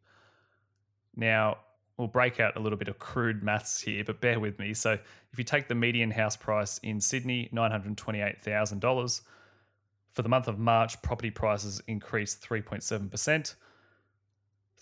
Now, 1.16 1.60
we'll 1.98 2.10
break 2.10 2.42
out 2.42 2.58
a 2.58 2.60
little 2.60 2.78
bit 2.78 2.90
of 2.90 3.00
crude 3.00 3.42
maths 3.44 3.82
here, 3.82 4.04
but 4.04 4.20
bear 4.20 4.40
with 4.40 4.60
me. 4.60 4.74
So, 4.74 4.98
if 5.32 5.38
you 5.38 5.44
take 5.44 5.68
the 5.68 5.76
median 5.76 6.10
house 6.12 6.36
price 6.36 6.80
in 6.80 7.00
Sydney, 7.00 7.50
$928,000, 7.54 9.22
for 10.12 10.22
the 10.22 10.30
month 10.30 10.48
of 10.48 10.60
March, 10.60 11.02
property 11.02 11.32
prices 11.32 11.82
increased 11.88 12.42
3.7%. 12.42 13.56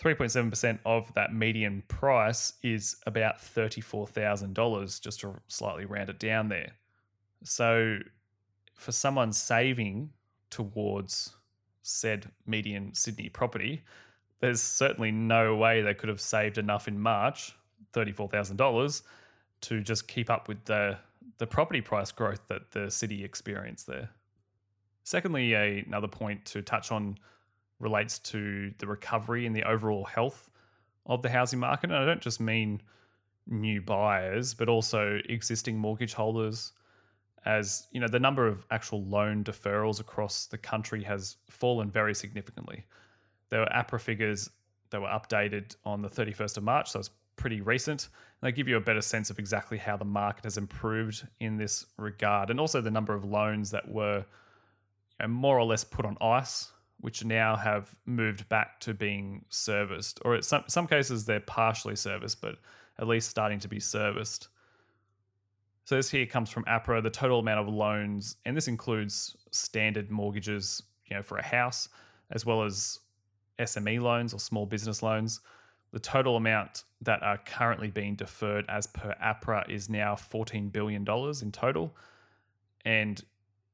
3.7% 0.02 0.80
of 0.86 1.14
that 1.14 1.34
median 1.34 1.84
price 1.88 2.54
is 2.64 2.96
about 3.06 3.40
$34,000, 3.40 5.02
just 5.02 5.20
to 5.20 5.36
slightly 5.48 5.86
round 5.86 6.10
it 6.10 6.20
down 6.20 6.48
there. 6.48 6.72
So, 7.44 8.00
for 8.76 8.94
someone 8.94 9.34
saving 9.34 10.12
towards 10.50 11.36
said 11.82 12.32
median 12.46 12.94
Sydney 12.94 13.28
property, 13.28 13.84
there's 14.40 14.62
certainly 14.62 15.12
no 15.12 15.56
way 15.56 15.82
they 15.82 15.94
could 15.94 16.08
have 16.08 16.22
saved 16.22 16.58
enough 16.58 16.88
in 16.88 16.98
March, 16.98 17.54
$34,000, 17.94 19.02
to 19.62 19.82
just 19.82 20.08
keep 20.08 20.30
up 20.30 20.48
with 20.48 20.64
the, 20.64 20.98
the 21.40 21.48
property 21.48 21.82
price 21.82 22.14
growth 22.14 22.42
that 22.48 22.72
the 22.72 22.90
city 22.90 23.26
experienced 23.26 23.86
there. 23.86 24.10
Secondly, 25.04 25.54
another 25.54 26.08
point 26.08 26.46
to 26.46 26.62
touch 26.62 26.90
on 26.92 27.18
relates 27.80 28.20
to 28.20 28.74
the 28.78 28.88
recovery 28.88 29.46
and 29.46 29.56
the 29.56 29.64
overall 29.64 30.06
health 30.06 30.50
of 31.06 31.22
the 31.22 31.30
housing 31.30 31.60
market. 31.60 31.90
And 31.90 32.00
I 32.00 32.06
don't 32.06 32.22
just 32.22 32.40
mean 32.40 32.82
new 33.48 33.82
buyers, 33.82 34.54
but 34.54 34.70
also 34.70 35.20
existing 35.28 35.78
mortgage 35.78 36.14
holders. 36.14 36.74
As 37.46 37.88
you 37.92 38.00
know, 38.00 38.08
the 38.08 38.20
number 38.20 38.48
of 38.48 38.66
actual 38.70 39.04
loan 39.04 39.44
deferrals 39.44 40.00
across 40.00 40.46
the 40.46 40.58
country 40.58 41.04
has 41.04 41.38
fallen 41.50 41.90
very 41.90 42.14
significantly. 42.14 42.86
There 43.50 43.62
were 43.62 43.70
APRA 43.74 44.00
figures 44.00 44.50
that 44.92 45.02
were 45.02 45.08
updated 45.08 45.76
on 45.86 46.02
the 46.02 46.10
31st 46.10 46.58
of 46.58 46.64
March, 46.64 46.92
so 46.92 47.00
it's 47.00 47.10
pretty 47.36 47.62
recent. 47.62 48.10
And 48.42 48.48
they 48.48 48.52
give 48.52 48.68
you 48.68 48.78
a 48.78 48.82
better 48.82 49.02
sense 49.02 49.30
of 49.30 49.40
exactly 49.40 49.78
how 49.78 49.98
the 49.98 50.06
market 50.06 50.44
has 50.44 50.58
improved 50.58 51.28
in 51.40 51.58
this 51.58 51.86
regard, 51.98 52.50
and 52.50 52.60
also 52.60 52.82
the 52.82 52.92
number 52.92 53.14
of 53.14 53.24
loans 53.24 53.72
that 53.72 53.90
were 53.90 54.26
you 55.20 55.28
know, 55.28 55.28
more 55.28 55.58
or 55.58 55.66
less 55.66 55.84
put 55.84 56.06
on 56.06 56.18
ice, 56.22 56.72
which 57.00 57.24
now 57.24 57.56
have 57.56 57.96
moved 58.06 58.48
back 58.50 58.80
to 58.82 58.94
being 58.94 59.46
serviced, 59.50 60.20
or 60.24 60.36
in 60.36 60.42
some 60.42 60.64
some 60.68 60.88
cases 60.88 61.26
they're 61.26 61.40
partially 61.40 61.96
serviced, 61.96 62.42
but 62.42 62.56
at 63.00 63.08
least 63.08 63.30
starting 63.30 63.60
to 63.60 63.68
be 63.68 63.80
serviced. 63.80 64.50
So 65.86 65.96
this 65.96 66.12
here 66.12 66.26
comes 66.26 66.52
from 66.52 66.66
APRA, 66.66 67.02
the 67.02 67.10
total 67.10 67.40
amount 67.40 67.68
of 67.68 67.74
loans, 67.74 68.36
and 68.46 68.56
this 68.56 68.68
includes 68.68 69.36
standard 69.52 70.12
mortgages, 70.12 70.84
you 71.08 71.16
know, 71.16 71.24
for 71.24 71.38
a 71.38 71.44
house, 71.44 71.90
as 72.30 72.46
well 72.46 72.64
as 72.64 73.00
SME 73.58 74.00
loans 74.00 74.34
or 74.34 74.40
small 74.40 74.66
business 74.66 75.02
loans. 75.02 75.40
The 75.92 76.00
total 76.00 76.36
amount 76.36 76.84
that 77.02 77.24
are 77.24 77.40
currently 77.40 77.90
being 77.90 78.16
deferred 78.16 78.66
as 78.70 78.86
per 78.86 79.16
APRA 79.24 79.68
is 79.68 79.90
now 79.90 80.14
$14 80.14 80.72
billion 80.72 81.04
in 81.42 81.52
total. 81.52 81.96
And 82.86 83.24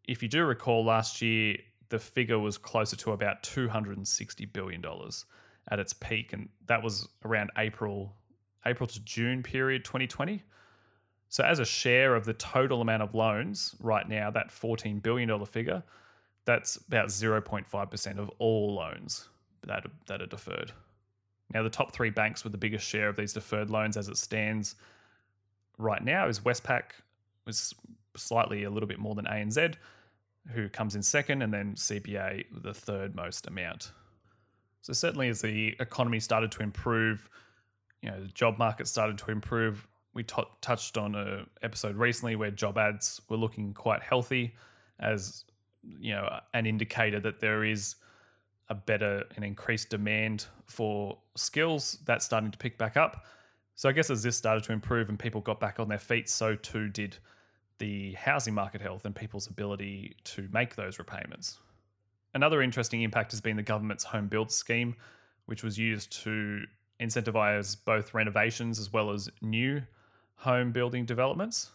if 0.05 0.23
you 0.23 0.29
do 0.29 0.45
recall, 0.45 0.85
last 0.85 1.21
year 1.21 1.57
the 1.89 1.99
figure 1.99 2.39
was 2.39 2.57
closer 2.57 2.95
to 2.97 3.11
about 3.11 3.43
$260 3.43 4.51
billion 4.51 4.83
at 5.69 5.79
its 5.79 5.93
peak. 5.93 6.33
And 6.33 6.49
that 6.67 6.83
was 6.83 7.07
around 7.23 7.51
April, 7.57 8.13
April 8.65 8.87
to 8.87 8.99
June 9.01 9.43
period 9.43 9.85
2020. 9.85 10.43
So, 11.29 11.43
as 11.43 11.59
a 11.59 11.65
share 11.65 12.15
of 12.15 12.25
the 12.25 12.33
total 12.33 12.81
amount 12.81 13.03
of 13.03 13.13
loans 13.13 13.75
right 13.79 14.07
now, 14.07 14.31
that 14.31 14.49
$14 14.49 15.01
billion 15.01 15.45
figure, 15.45 15.83
that's 16.45 16.77
about 16.77 17.07
0.5% 17.07 18.19
of 18.19 18.29
all 18.37 18.75
loans 18.75 19.27
that 19.65 19.85
that 20.05 20.21
are 20.21 20.27
deferred. 20.27 20.71
Now, 21.53 21.63
the 21.63 21.69
top 21.69 21.93
three 21.93 22.09
banks 22.09 22.43
with 22.43 22.51
the 22.51 22.57
biggest 22.57 22.87
share 22.87 23.09
of 23.09 23.15
these 23.15 23.33
deferred 23.33 23.69
loans 23.69 23.97
as 23.97 24.07
it 24.07 24.17
stands 24.17 24.75
right 25.77 26.03
now 26.03 26.27
is 26.27 26.39
Westpac, 26.39 26.83
with 27.45 27.73
slightly 28.15 28.63
a 28.63 28.69
little 28.69 28.87
bit 28.87 28.99
more 28.99 29.15
than 29.15 29.25
ANZ, 29.25 29.75
who 30.51 30.69
comes 30.69 30.95
in 30.95 31.03
second, 31.03 31.41
and 31.41 31.53
then 31.53 31.75
CBA, 31.75 32.45
the 32.51 32.73
third 32.73 33.15
most 33.15 33.47
amount. 33.47 33.91
So, 34.81 34.93
certainly, 34.93 35.29
as 35.29 35.41
the 35.41 35.75
economy 35.79 36.19
started 36.19 36.51
to 36.53 36.63
improve, 36.63 37.29
you 38.01 38.11
know, 38.11 38.21
the 38.21 38.27
job 38.27 38.57
market 38.57 38.87
started 38.87 39.17
to 39.19 39.31
improve. 39.31 39.87
We 40.13 40.23
t- 40.23 40.43
touched 40.61 40.97
on 40.97 41.15
a 41.15 41.45
episode 41.61 41.95
recently 41.95 42.35
where 42.35 42.51
job 42.51 42.77
ads 42.77 43.19
were 43.27 43.37
looking 43.37 43.73
quite 43.73 44.01
healthy, 44.01 44.55
as 44.99 45.43
you 45.99 46.13
know, 46.13 46.39
an 46.53 46.65
indicator 46.65 47.19
that 47.19 47.39
there 47.39 47.63
is 47.63 47.95
a 48.69 48.75
better 48.75 49.23
and 49.35 49.45
increased 49.45 49.89
demand 49.89 50.47
for 50.65 51.17
skills, 51.35 51.99
that's 52.05 52.25
starting 52.25 52.51
to 52.51 52.57
pick 52.57 52.77
back 52.77 52.97
up. 52.97 53.25
So 53.75 53.89
I 53.89 53.91
guess 53.91 54.09
as 54.09 54.23
this 54.23 54.37
started 54.37 54.63
to 54.65 54.73
improve 54.73 55.09
and 55.09 55.19
people 55.19 55.41
got 55.41 55.59
back 55.59 55.79
on 55.79 55.89
their 55.89 55.99
feet, 55.99 56.29
so 56.29 56.55
too 56.55 56.87
did 56.89 57.17
the 57.77 58.13
housing 58.13 58.53
market 58.53 58.81
health 58.81 59.05
and 59.05 59.15
people's 59.15 59.47
ability 59.47 60.15
to 60.23 60.47
make 60.51 60.75
those 60.75 60.99
repayments. 60.99 61.59
Another 62.33 62.61
interesting 62.61 63.01
impact 63.01 63.31
has 63.31 63.41
been 63.41 63.55
the 63.55 63.63
government's 63.63 64.03
home 64.03 64.27
build 64.27 64.51
scheme, 64.51 64.95
which 65.45 65.63
was 65.63 65.77
used 65.77 66.11
to 66.23 66.63
incentivize 66.99 67.77
both 67.85 68.13
renovations 68.13 68.79
as 68.79 68.91
well 68.91 69.11
as 69.11 69.29
new 69.41 69.81
home 70.35 70.71
building 70.71 71.05
developments. 71.05 71.71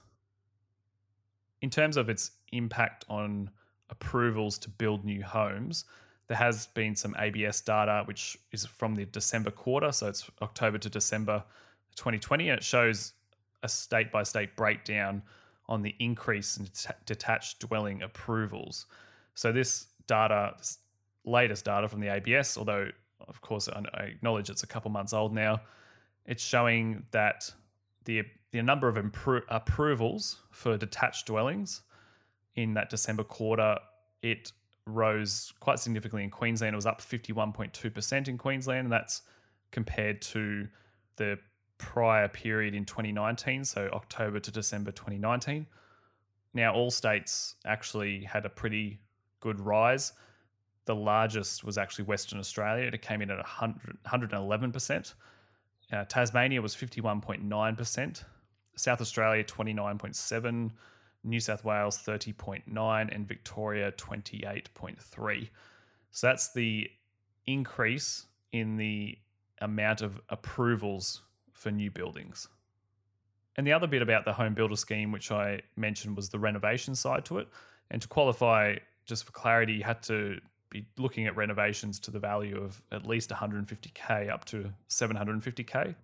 In 1.62 1.70
terms 1.70 1.96
of 1.96 2.08
its 2.08 2.32
impact 2.52 3.04
on 3.08 3.50
approvals 3.90 4.58
to 4.58 4.68
build 4.68 5.04
new 5.04 5.22
homes, 5.22 5.84
there 6.28 6.36
has 6.36 6.68
been 6.68 6.94
some 6.94 7.14
ABS 7.18 7.60
data, 7.60 8.02
which 8.06 8.38
is 8.52 8.64
from 8.64 8.94
the 8.94 9.04
December 9.04 9.50
quarter. 9.50 9.92
So 9.92 10.08
it's 10.08 10.30
October 10.40 10.78
to 10.78 10.88
December 10.88 11.42
2020. 11.96 12.48
And 12.48 12.58
it 12.58 12.64
shows 12.64 13.14
a 13.62 13.68
state 13.68 14.12
by 14.12 14.22
state 14.22 14.56
breakdown 14.56 15.22
on 15.70 15.83
the 15.83 15.94
increase 15.98 16.59
in 16.59 16.68
detached 17.06 17.61
dwelling 17.61 18.02
approvals. 18.02 18.87
So 19.35 19.52
this 19.52 19.87
data, 20.06 20.54
this 20.59 20.78
latest 21.24 21.64
data 21.64 21.88
from 21.88 22.00
the 22.00 22.09
ABS, 22.09 22.59
although 22.59 22.88
of 23.28 23.40
course 23.40 23.68
I 23.68 24.02
acknowledge 24.02 24.50
it's 24.50 24.64
a 24.64 24.66
couple 24.66 24.90
months 24.90 25.12
old 25.12 25.33
now, 25.33 25.61
it's 26.26 26.42
showing 26.42 27.04
that 27.12 27.50
the 28.04 28.24
the 28.50 28.62
number 28.62 28.88
of 28.88 28.96
impro- 28.96 29.44
approvals 29.48 30.40
for 30.50 30.76
detached 30.76 31.26
dwellings 31.26 31.83
in 32.56 32.74
that 32.74 32.90
December 32.90 33.22
quarter 33.22 33.78
it 34.22 34.52
rose 34.87 35.52
quite 35.61 35.78
significantly 35.78 36.24
in 36.24 36.30
Queensland. 36.30 36.74
It 36.74 36.76
was 36.76 36.87
up 36.87 37.00
51.2% 37.00 38.28
in 38.28 38.37
Queensland, 38.37 38.87
and 38.87 38.92
that's 38.92 39.22
compared 39.70 40.20
to 40.22 40.66
the 41.16 41.38
prior 41.81 42.29
period 42.29 42.75
in 42.75 42.85
2019, 42.85 43.64
so 43.64 43.88
October 43.95 44.38
to 44.38 44.51
December 44.51 44.93
2019. 44.93 45.66
Now, 46.53 46.75
all 46.75 46.90
states 46.90 47.55
actually 47.64 48.25
had 48.25 48.45
a 48.45 48.51
pretty 48.51 49.01
good 49.40 49.59
rise. 49.59 50.12
The 50.85 50.95
largest 50.95 51.64
was 51.64 51.79
actually 51.79 52.05
Western 52.05 52.38
Australia. 52.38 52.90
It 52.93 53.01
came 53.01 53.23
in 53.23 53.31
at 53.31 53.38
100, 53.38 53.97
111%. 54.05 55.14
Uh, 55.90 56.05
Tasmania 56.05 56.61
was 56.61 56.77
51.9%. 56.77 58.25
South 58.77 59.01
Australia, 59.01 59.43
29.7%. 59.43 60.71
New 61.23 61.40
South 61.40 61.64
Wales 61.64 61.99
30.9%. 61.99 63.14
and 63.14 63.27
Victoria 63.27 63.93
28.3%. 63.93 65.49
So 66.11 66.27
that's 66.27 66.53
the 66.53 66.90
increase 67.47 68.27
in 68.53 68.77
the 68.77 69.16
amount 69.61 70.03
of 70.03 70.21
approvals 70.29 71.23
for 71.61 71.70
new 71.70 71.90
buildings. 71.90 72.49
And 73.57 73.66
the 73.66 73.73
other 73.73 73.87
bit 73.87 74.01
about 74.01 74.25
the 74.25 74.33
home 74.33 74.55
builder 74.55 74.77
scheme, 74.77 75.12
which 75.12 75.31
I 75.31 75.61
mentioned, 75.77 76.16
was 76.16 76.31
the 76.31 76.38
renovation 76.38 76.94
side 76.94 77.27
to 77.27 77.38
it. 77.38 77.49
And 77.90 78.01
to 78.01 78.09
qualify, 78.09 78.77
just 79.05 79.25
for 79.25 79.33
clarity, 79.33 79.75
you 79.75 79.85
had 79.85 80.03
to 80.05 80.40
be 80.70 80.87
looking 80.96 81.27
at 81.27 81.37
renovations 81.37 82.01
to 82.01 82.11
the 82.11 82.18
value 82.18 82.57
of 82.57 82.81
at 82.90 83.07
least 83.07 83.29
150k 83.29 84.31
up 84.31 84.46
to 84.46 84.73
750k. 84.88 85.94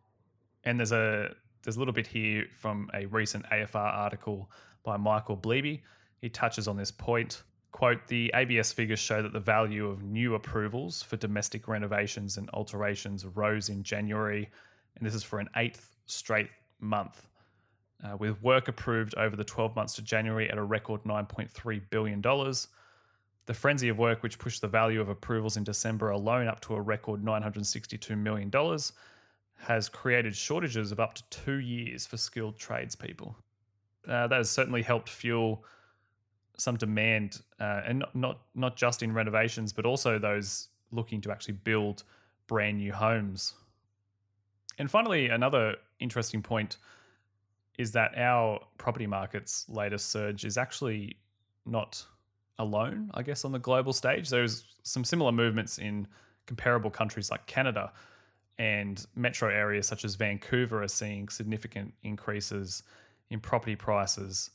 And 0.65 0.79
there's 0.79 0.93
a 0.93 1.35
there's 1.63 1.77
a 1.77 1.79
little 1.79 1.95
bit 1.95 2.07
here 2.07 2.45
from 2.59 2.91
a 2.93 3.07
recent 3.07 3.47
AFR 3.47 3.77
article 3.77 4.51
by 4.85 4.97
Michael 4.97 5.37
Bleby. 5.37 5.81
He 6.21 6.29
touches 6.29 6.69
on 6.69 6.77
this 6.77 6.91
point. 6.91 7.43
Quote 7.73 8.07
The 8.09 8.31
ABS 8.35 8.73
figures 8.73 8.99
show 8.99 9.23
that 9.23 9.33
the 9.33 9.41
value 9.41 9.89
of 9.89 10.03
new 10.03 10.35
approvals 10.35 11.03
for 11.03 11.17
domestic 11.17 11.67
renovations 11.67 12.37
and 12.37 12.51
alterations 12.51 13.25
rose 13.25 13.69
in 13.69 13.83
January, 13.83 14.51
and 14.97 15.07
this 15.07 15.15
is 15.15 15.23
for 15.23 15.39
an 15.39 15.49
eighth 15.57 15.95
straight 16.07 16.49
month. 16.81 17.27
uh, 18.05 18.17
with 18.17 18.43
work 18.43 18.69
approved 18.69 19.15
over 19.17 19.37
the 19.37 19.45
12 19.45 19.75
months 19.75 19.95
to 19.95 20.03
January 20.03 20.51
at 20.51 20.59
a 20.59 20.63
record 20.63 21.03
$9.3 21.05 21.81
billion. 21.91 22.21
The 22.21 23.55
frenzy 23.55 23.89
of 23.89 23.99
work, 23.99 24.23
which 24.23 24.39
pushed 24.39 24.61
the 24.61 24.69
value 24.69 25.01
of 25.01 25.09
approvals 25.09 25.57
in 25.57 25.65
December 25.65 26.11
alone 26.11 26.49
up 26.49 26.61
to 26.63 26.75
a 26.75 26.81
record 26.81 27.25
$962 27.25 28.19
million, 28.19 28.51
has 29.59 29.89
created 29.89 30.37
shortages 30.37 30.93
of 30.93 31.01
up 31.01 31.15
to 31.15 31.23
two 31.31 31.55
years 31.57 32.07
for 32.07 32.17
skilled 32.17 32.59
tradespeople. 32.59 33.37
Uh, 34.07 34.27
that 34.27 34.37
has 34.37 34.51
certainly 34.51 34.83
helped 34.83 35.09
fuel 35.09 35.65
some 36.59 36.77
demand, 36.77 37.41
uh, 37.61 37.83
and 37.87 37.99
not, 38.01 38.15
not 38.15 38.41
not 38.55 38.77
just 38.77 39.03
in 39.03 39.13
renovations, 39.13 39.73
but 39.73 39.85
also 39.85 40.19
those 40.19 40.69
looking 40.91 41.21
to 41.21 41.31
actually 41.31 41.55
build 41.55 42.03
brand 42.47 42.79
new 42.79 42.93
homes. 42.93 43.55
And 44.79 44.91
finally, 44.91 45.29
another 45.29 45.77
interesting 46.01 46.43
point 46.43 46.77
is 47.79 47.93
that 47.93 48.17
our 48.17 48.61
property 48.79 49.07
market's 49.07 49.67
latest 49.69 50.11
surge 50.11 50.45
is 50.45 50.57
actually 50.57 51.17
not 51.65 52.05
alone, 52.59 53.11
I 53.15 53.23
guess, 53.23 53.45
on 53.45 53.53
the 53.53 53.59
global 53.59 53.93
stage. 53.93 54.31
There's 54.31 54.65
some 54.83 55.05
similar 55.05 55.33
movements 55.33 55.79
in 55.79 56.07
comparable 56.47 56.91
countries 56.91 57.31
like 57.31 57.47
Canada 57.47 57.93
and 58.59 59.05
metro 59.15 59.51
areas 59.51 59.87
such 59.87 60.05
as 60.05 60.15
Vancouver 60.15 60.83
are 60.83 60.89
seeing 60.89 61.29
significant 61.29 61.93
increases 62.03 62.83
in 63.31 63.41
property 63.41 63.77
prices. 63.77 64.51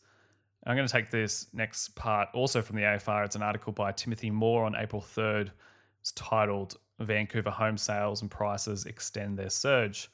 I'm 0.65 0.75
going 0.75 0.87
to 0.87 0.91
take 0.91 1.11
this 1.11 1.47
next 1.53 1.95
part 1.95 2.29
also 2.33 2.61
from 2.61 2.75
the 2.75 2.83
AFR. 2.83 3.25
It's 3.25 3.35
an 3.35 3.43
article 3.43 3.73
by 3.73 3.91
Timothy 3.91 4.31
Moore 4.31 4.65
on 4.65 4.75
April 4.75 5.01
3rd. 5.01 5.49
It's 5.99 6.11
titled 6.13 6.77
Vancouver 7.01 7.51
Home 7.51 7.77
Sales 7.77 8.21
and 8.21 8.29
Prices 8.29 8.85
Extend 8.85 9.37
Their 9.37 9.49
Surge. 9.49 10.09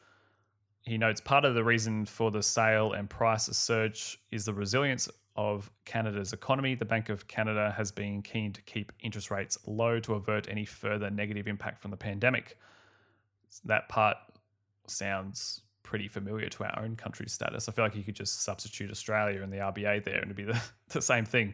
He 0.82 0.98
notes 0.98 1.20
part 1.20 1.44
of 1.44 1.54
the 1.54 1.64
reason 1.64 2.06
for 2.06 2.32
the 2.32 2.42
sale 2.42 2.94
and 2.94 3.10
price 3.10 3.46
surge 3.46 4.20
is 4.32 4.46
the 4.46 4.54
resilience 4.54 5.10
of 5.36 5.70
Canada's 5.86 6.34
economy. 6.34 6.76
The 6.76 6.86
Bank 6.86 7.10
of 7.10 7.28
Canada 7.28 7.74
has 7.78 7.92
been 7.92 8.22
keen 8.22 8.54
to 8.54 8.62
keep 8.62 8.92
interest 9.02 9.30
rates 9.30 9.58
low 9.68 10.00
to 10.00 10.16
avert 10.16 10.48
any 10.50 10.66
further 10.66 11.10
negative 11.10 11.48
impact 11.48 11.82
from 11.82 11.92
the 11.92 11.98
pandemic. 11.98 12.58
That 13.66 13.90
part 13.90 14.18
sounds 14.88 15.62
pretty 15.84 16.08
familiar 16.08 16.50
to 16.50 16.64
our 16.64 16.80
own 16.80 16.96
country's 16.96 17.32
status. 17.32 17.70
I 17.70 17.72
feel 17.72 17.86
like 17.86 17.96
you 17.96 18.04
could 18.04 18.16
just 18.16 18.44
substitute 18.44 18.92
Australia 18.92 19.42
and 19.42 19.54
the 19.54 19.58
RBA 19.58 20.04
there 20.04 20.16
and 20.16 20.32
it'd 20.32 20.36
be 20.36 20.44
the, 20.44 20.62
the 20.90 21.02
same 21.02 21.26
thing. 21.26 21.54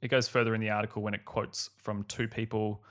It 0.00 0.08
goes 0.08 0.28
further 0.28 0.54
in 0.54 0.60
the 0.60 0.70
article 0.70 1.02
when 1.02 1.14
it 1.14 1.24
quotes 1.24 1.70
from 1.78 2.04
two 2.04 2.28
people 2.28 2.82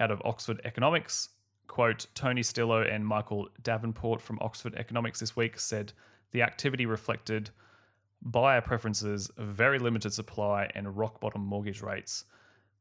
out 0.00 0.10
of 0.10 0.20
Oxford 0.24 0.60
Economics. 0.64 1.28
Quote 1.68 2.06
Tony 2.14 2.42
Stillo 2.42 2.82
and 2.82 3.06
Michael 3.06 3.48
Davenport 3.62 4.20
from 4.20 4.38
Oxford 4.40 4.74
Economics 4.74 5.20
this 5.20 5.36
week 5.36 5.60
said 5.60 5.92
the 6.32 6.42
activity 6.42 6.86
reflected 6.86 7.50
buyer 8.22 8.60
preferences, 8.60 9.30
very 9.38 9.78
limited 9.78 10.12
supply, 10.12 10.70
and 10.74 10.96
rock 10.96 11.20
bottom 11.20 11.42
mortgage 11.42 11.80
rates. 11.80 12.24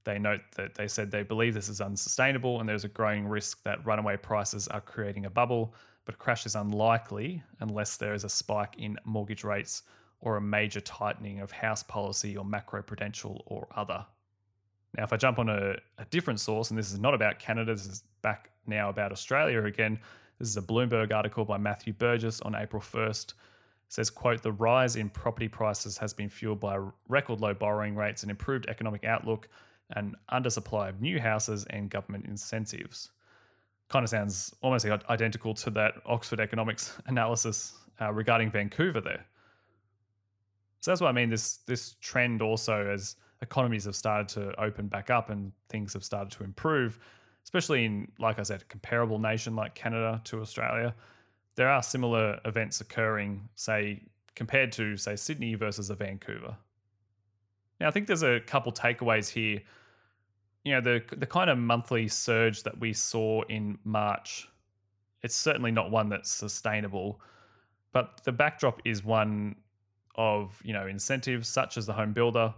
They 0.06 0.18
note 0.18 0.42
that 0.56 0.76
they 0.76 0.88
said 0.88 1.12
they 1.12 1.24
believe 1.24 1.54
this 1.54 1.70
is 1.70 1.82
unsustainable 1.82 2.60
and 2.60 2.68
there's 2.68 2.84
a 2.84 2.90
growing 2.90 3.28
risk 3.28 3.64
that 3.64 3.86
runaway 3.86 4.18
prices 4.18 4.68
are 4.68 4.82
creating 4.82 5.26
a 5.26 5.30
bubble, 5.30 5.76
but 6.06 6.16
a 6.16 6.18
crash 6.18 6.46
is 6.46 6.56
unlikely 6.56 7.44
unless 7.60 7.98
there 7.98 8.14
is 8.14 8.24
a 8.24 8.30
spike 8.30 8.76
in 8.78 8.98
mortgage 9.06 9.44
rates 9.44 9.84
or 10.22 10.38
a 10.38 10.42
major 10.42 10.82
tightening 10.82 11.40
of 11.40 11.52
house 11.52 11.84
policy 11.84 12.36
or 12.36 12.44
macroprudential 12.44 13.42
or 13.46 13.68
other. 13.76 14.06
Now, 14.98 15.04
if 15.04 15.14
I 15.14 15.18
jump 15.18 15.40
on 15.40 15.50
a, 15.50 15.76
a 15.98 16.06
different 16.10 16.40
source, 16.40 16.70
and 16.70 16.80
this 16.80 16.92
is 16.92 17.00
not 17.00 17.14
about 17.14 17.40
Canada, 17.40 17.74
this 17.74 17.86
is 17.86 18.04
back 18.22 18.50
now 18.66 18.90
about 18.90 19.12
Australia 19.12 19.64
again. 19.64 20.00
This 20.40 20.48
is 20.50 20.58
a 20.58 20.62
Bloomberg 20.62 21.14
article 21.14 21.46
by 21.46 21.58
Matthew 21.58 21.94
Burgess 21.94 22.42
on 22.42 22.56
April 22.56 22.82
1st. 22.82 23.32
It 23.32 23.36
says, 23.90 24.10
quote, 24.10 24.42
the 24.42 24.52
rise 24.52 24.96
in 24.96 25.10
property 25.10 25.48
prices 25.48 25.98
has 25.98 26.14
been 26.14 26.30
fueled 26.30 26.60
by 26.60 26.80
record 27.08 27.42
low 27.42 27.54
borrowing 27.54 27.96
rates 27.96 28.24
and 28.24 28.32
improved 28.32 28.68
economic 28.68 29.04
outlook 29.04 29.50
and 29.92 30.16
undersupply 30.32 30.90
of 30.90 31.02
new 31.02 31.20
houses 31.20 31.66
and 31.70 31.90
government 31.90 32.26
incentives. 32.26 33.12
Kind 33.90 34.04
of 34.04 34.10
sounds 34.10 34.56
almost 34.62 34.86
identical 34.86 35.54
to 35.56 35.70
that 35.72 35.96
Oxford 36.06 36.40
economics 36.40 36.98
analysis 37.08 37.74
uh, 38.00 38.14
regarding 38.14 38.52
Vancouver 38.52 39.02
there. 39.02 39.26
So 40.82 40.92
that's 40.92 41.02
what 41.02 41.10
I 41.10 41.12
mean. 41.12 41.30
This 41.30 41.58
this 41.66 41.96
trend 42.00 42.42
also 42.42 42.88
as 42.88 43.16
economies 43.42 43.86
have 43.86 43.96
started 43.96 44.28
to 44.30 44.60
open 44.62 44.88
back 44.88 45.10
up 45.10 45.30
and 45.30 45.52
things 45.70 45.94
have 45.94 46.04
started 46.04 46.32
to 46.38 46.44
improve, 46.44 47.00
especially 47.44 47.86
in, 47.86 48.12
like 48.20 48.40
I 48.40 48.44
said, 48.44 48.62
a 48.62 48.66
comparable 48.66 49.20
nation 49.20 49.56
like 49.56 49.76
Canada 49.76 50.22
to 50.26 50.42
Australia. 50.42 50.94
There 51.56 51.70
are 51.70 51.82
similar 51.82 52.40
events 52.46 52.82
occurring, 52.82 53.50
say, 53.56 54.04
compared 54.36 54.72
to, 54.74 54.98
say, 54.98 55.16
Sydney 55.16 55.56
versus 55.56 55.90
a 55.90 55.96
Vancouver. 55.96 56.56
Now, 57.80 57.88
I 57.88 57.92
think 57.92 58.08
there's 58.08 58.24
a 58.24 58.40
couple 58.42 58.72
takeaways 58.72 59.30
here. 59.30 59.62
You 60.66 60.74
know, 60.74 60.82
the 60.82 61.16
the 61.16 61.26
kind 61.26 61.50
of 61.50 61.58
monthly 61.58 62.08
surge 62.10 62.64
that 62.64 62.80
we 62.80 62.94
saw 62.94 63.44
in 63.44 63.80
March, 63.86 64.50
it's 65.22 65.36
certainly 65.36 65.72
not 65.72 65.90
one 65.90 66.10
that's 66.10 66.30
sustainable. 66.30 67.22
But 67.92 68.22
the 68.24 68.32
backdrop 68.32 68.82
is 68.86 69.04
one 69.04 69.56
of, 70.16 70.62
you 70.64 70.74
know, 70.74 70.86
incentives 70.86 71.48
such 71.48 71.78
as 71.78 71.86
the 71.86 71.94
home 71.94 72.14
builder, 72.14 72.54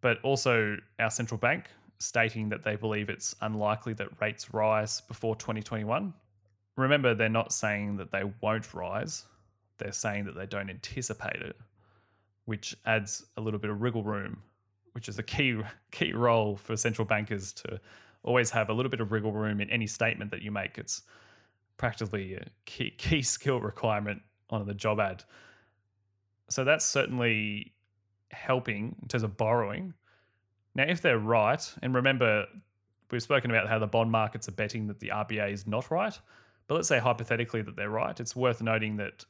but 0.00 0.18
also 0.22 0.76
our 0.98 1.10
central 1.10 1.38
bank 1.38 1.66
stating 1.98 2.48
that 2.48 2.64
they 2.64 2.76
believe 2.76 3.08
it's 3.10 3.36
unlikely 3.42 3.92
that 3.92 4.08
rates 4.20 4.52
rise 4.54 5.02
before 5.02 5.36
2021. 5.36 6.14
Remember, 6.76 7.14
they're 7.14 7.28
not 7.28 7.52
saying 7.52 7.98
that 7.98 8.10
they 8.10 8.22
won't 8.40 8.72
rise, 8.72 9.24
they're 9.78 9.92
saying 9.92 10.24
that 10.24 10.34
they 10.34 10.46
don't 10.46 10.70
anticipate 10.70 11.42
it, 11.42 11.56
which 12.46 12.76
adds 12.86 13.24
a 13.36 13.40
little 13.40 13.60
bit 13.60 13.70
of 13.70 13.82
wriggle 13.82 14.02
room, 14.02 14.42
which 14.92 15.08
is 15.08 15.18
a 15.18 15.22
key 15.22 15.60
key 15.90 16.12
role 16.12 16.56
for 16.56 16.76
central 16.76 17.04
bankers 17.04 17.52
to 17.52 17.80
always 18.22 18.50
have 18.50 18.68
a 18.68 18.72
little 18.72 18.90
bit 18.90 19.00
of 19.00 19.12
wriggle 19.12 19.32
room 19.32 19.60
in 19.60 19.70
any 19.70 19.86
statement 19.86 20.30
that 20.30 20.42
you 20.42 20.50
make. 20.50 20.78
It's 20.78 21.02
practically 21.76 22.34
a 22.34 22.46
key 22.64 22.90
key 22.96 23.22
skill 23.36 23.60
requirement 23.60 24.22
on 24.48 24.66
the 24.66 24.74
job 24.74 25.00
ad. 25.00 25.24
So 26.48 26.64
that's 26.64 26.84
certainly 26.84 27.72
helping 28.30 28.96
in 29.02 29.08
terms 29.08 29.22
of 29.22 29.36
borrowing. 29.36 29.94
Now, 30.74 30.84
if 30.84 31.02
they're 31.02 31.18
right, 31.18 31.62
and 31.82 31.94
remember, 31.94 32.46
we've 33.10 33.22
spoken 33.22 33.50
about 33.50 33.68
how 33.68 33.78
the 33.78 33.86
bond 33.86 34.10
markets 34.10 34.48
are 34.48 34.52
betting 34.52 34.86
that 34.86 35.00
the 35.00 35.08
RBA 35.08 35.52
is 35.52 35.66
not 35.66 35.90
right, 35.90 36.18
but 36.68 36.76
let's 36.76 36.88
say 36.88 36.98
hypothetically 36.98 37.62
that 37.62 37.76
they're 37.76 37.90
right, 37.90 38.18
it's 38.18 38.36
worth 38.36 38.62
noting 38.62 38.96
that 38.98 39.24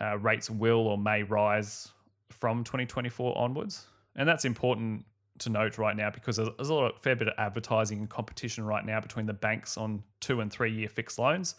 uh, 0.00 0.18
rates 0.18 0.50
will 0.50 0.86
or 0.86 0.98
may 0.98 1.22
rise 1.22 1.88
from 2.30 2.64
2024 2.64 3.38
onwards. 3.38 3.86
And 4.16 4.28
that's 4.28 4.44
important 4.44 5.04
to 5.38 5.50
note 5.50 5.78
right 5.78 5.96
now 5.96 6.10
because 6.10 6.36
there's 6.36 6.68
a 6.68 6.74
lot 6.74 7.02
fair 7.02 7.16
bit 7.16 7.28
of 7.28 7.34
advertising 7.38 7.98
and 7.98 8.10
competition 8.10 8.64
right 8.64 8.84
now 8.84 9.00
between 9.00 9.26
the 9.26 9.32
banks 9.32 9.76
on 9.76 10.02
two 10.20 10.40
and 10.40 10.52
three 10.52 10.72
year 10.72 10.88
fixed 10.88 11.18
loans. 11.18 11.54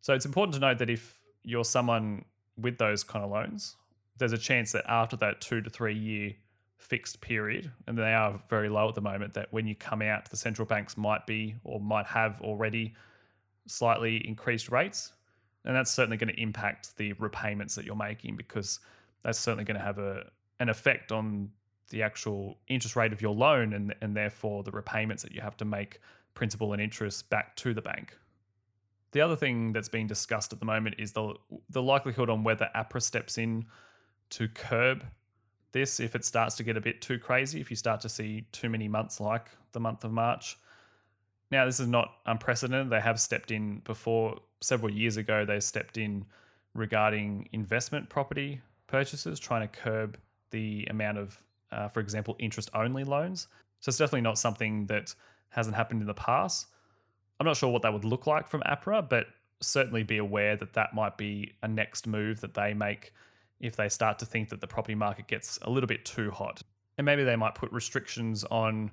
So 0.00 0.14
it's 0.14 0.26
important 0.26 0.54
to 0.54 0.60
note 0.60 0.78
that 0.78 0.90
if 0.90 1.20
you're 1.42 1.64
someone 1.64 2.24
with 2.56 2.78
those 2.78 3.02
kind 3.02 3.24
of 3.24 3.30
loans, 3.30 3.76
there's 4.18 4.32
a 4.32 4.38
chance 4.38 4.72
that 4.72 4.84
after 4.88 5.16
that 5.16 5.40
two 5.40 5.60
to 5.60 5.70
three 5.70 5.96
year 5.96 6.32
fixed 6.78 7.20
period, 7.20 7.70
and 7.86 7.96
they 7.96 8.12
are 8.12 8.40
very 8.48 8.68
low 8.68 8.88
at 8.88 8.94
the 8.94 9.00
moment, 9.00 9.34
that 9.34 9.52
when 9.52 9.66
you 9.66 9.74
come 9.74 10.02
out, 10.02 10.30
the 10.30 10.36
central 10.36 10.66
banks 10.66 10.96
might 10.96 11.26
be 11.26 11.56
or 11.64 11.80
might 11.80 12.06
have 12.06 12.40
already 12.42 12.94
slightly 13.66 14.26
increased 14.26 14.70
rates. 14.70 15.12
And 15.64 15.74
that's 15.74 15.90
certainly 15.90 16.18
going 16.18 16.32
to 16.32 16.40
impact 16.40 16.96
the 16.98 17.14
repayments 17.14 17.74
that 17.76 17.86
you're 17.86 17.96
making 17.96 18.36
because 18.36 18.80
that's 19.22 19.38
certainly 19.38 19.64
going 19.64 19.78
to 19.78 19.84
have 19.84 19.98
a 19.98 20.24
an 20.60 20.68
effect 20.68 21.10
on 21.10 21.50
the 21.90 22.02
actual 22.02 22.58
interest 22.68 22.96
rate 22.96 23.12
of 23.12 23.20
your 23.20 23.34
loan 23.34 23.72
and, 23.72 23.94
and 24.00 24.16
therefore 24.16 24.62
the 24.62 24.70
repayments 24.70 25.22
that 25.22 25.32
you 25.32 25.40
have 25.40 25.56
to 25.56 25.64
make 25.64 26.00
principal 26.34 26.72
and 26.72 26.80
interest 26.80 27.28
back 27.28 27.56
to 27.56 27.74
the 27.74 27.82
bank. 27.82 28.16
The 29.12 29.20
other 29.20 29.36
thing 29.36 29.72
that's 29.72 29.88
being 29.88 30.06
discussed 30.06 30.52
at 30.52 30.60
the 30.60 30.64
moment 30.66 30.96
is 30.98 31.12
the 31.12 31.34
the 31.70 31.82
likelihood 31.82 32.28
on 32.28 32.44
whether 32.44 32.68
APRA 32.74 33.00
steps 33.00 33.38
in 33.38 33.64
to 34.34 34.48
curb 34.48 35.04
this 35.72 36.00
if 36.00 36.14
it 36.14 36.24
starts 36.24 36.56
to 36.56 36.62
get 36.62 36.76
a 36.76 36.80
bit 36.80 37.00
too 37.00 37.18
crazy, 37.18 37.60
if 37.60 37.70
you 37.70 37.76
start 37.76 38.00
to 38.00 38.08
see 38.08 38.46
too 38.52 38.68
many 38.68 38.88
months 38.88 39.20
like 39.20 39.50
the 39.72 39.80
month 39.80 40.04
of 40.04 40.12
March. 40.12 40.58
Now, 41.50 41.66
this 41.66 41.78
is 41.78 41.86
not 41.86 42.10
unprecedented. 42.26 42.90
They 42.90 43.00
have 43.00 43.20
stepped 43.20 43.50
in 43.50 43.80
before, 43.84 44.40
several 44.60 44.90
years 44.90 45.16
ago, 45.16 45.44
they 45.44 45.60
stepped 45.60 45.98
in 45.98 46.24
regarding 46.74 47.48
investment 47.52 48.08
property 48.08 48.60
purchases, 48.88 49.38
trying 49.38 49.68
to 49.68 49.68
curb 49.68 50.18
the 50.50 50.86
amount 50.90 51.18
of, 51.18 51.38
uh, 51.70 51.88
for 51.88 52.00
example, 52.00 52.34
interest 52.38 52.70
only 52.74 53.04
loans. 53.04 53.46
So 53.80 53.90
it's 53.90 53.98
definitely 53.98 54.22
not 54.22 54.38
something 54.38 54.86
that 54.86 55.14
hasn't 55.50 55.76
happened 55.76 56.00
in 56.00 56.06
the 56.08 56.14
past. 56.14 56.66
I'm 57.38 57.46
not 57.46 57.56
sure 57.56 57.70
what 57.70 57.82
that 57.82 57.92
would 57.92 58.04
look 58.04 58.26
like 58.26 58.48
from 58.48 58.62
APRA, 58.62 59.08
but 59.08 59.26
certainly 59.60 60.02
be 60.02 60.18
aware 60.18 60.56
that 60.56 60.72
that 60.72 60.94
might 60.94 61.16
be 61.16 61.52
a 61.62 61.68
next 61.68 62.06
move 62.06 62.40
that 62.40 62.54
they 62.54 62.74
make 62.74 63.12
if 63.60 63.76
they 63.76 63.88
start 63.88 64.18
to 64.18 64.26
think 64.26 64.48
that 64.50 64.60
the 64.60 64.66
property 64.66 64.94
market 64.94 65.26
gets 65.26 65.58
a 65.62 65.70
little 65.70 65.86
bit 65.86 66.04
too 66.04 66.30
hot. 66.30 66.62
And 66.98 67.04
maybe 67.04 67.24
they 67.24 67.36
might 67.36 67.54
put 67.54 67.72
restrictions 67.72 68.44
on, 68.44 68.90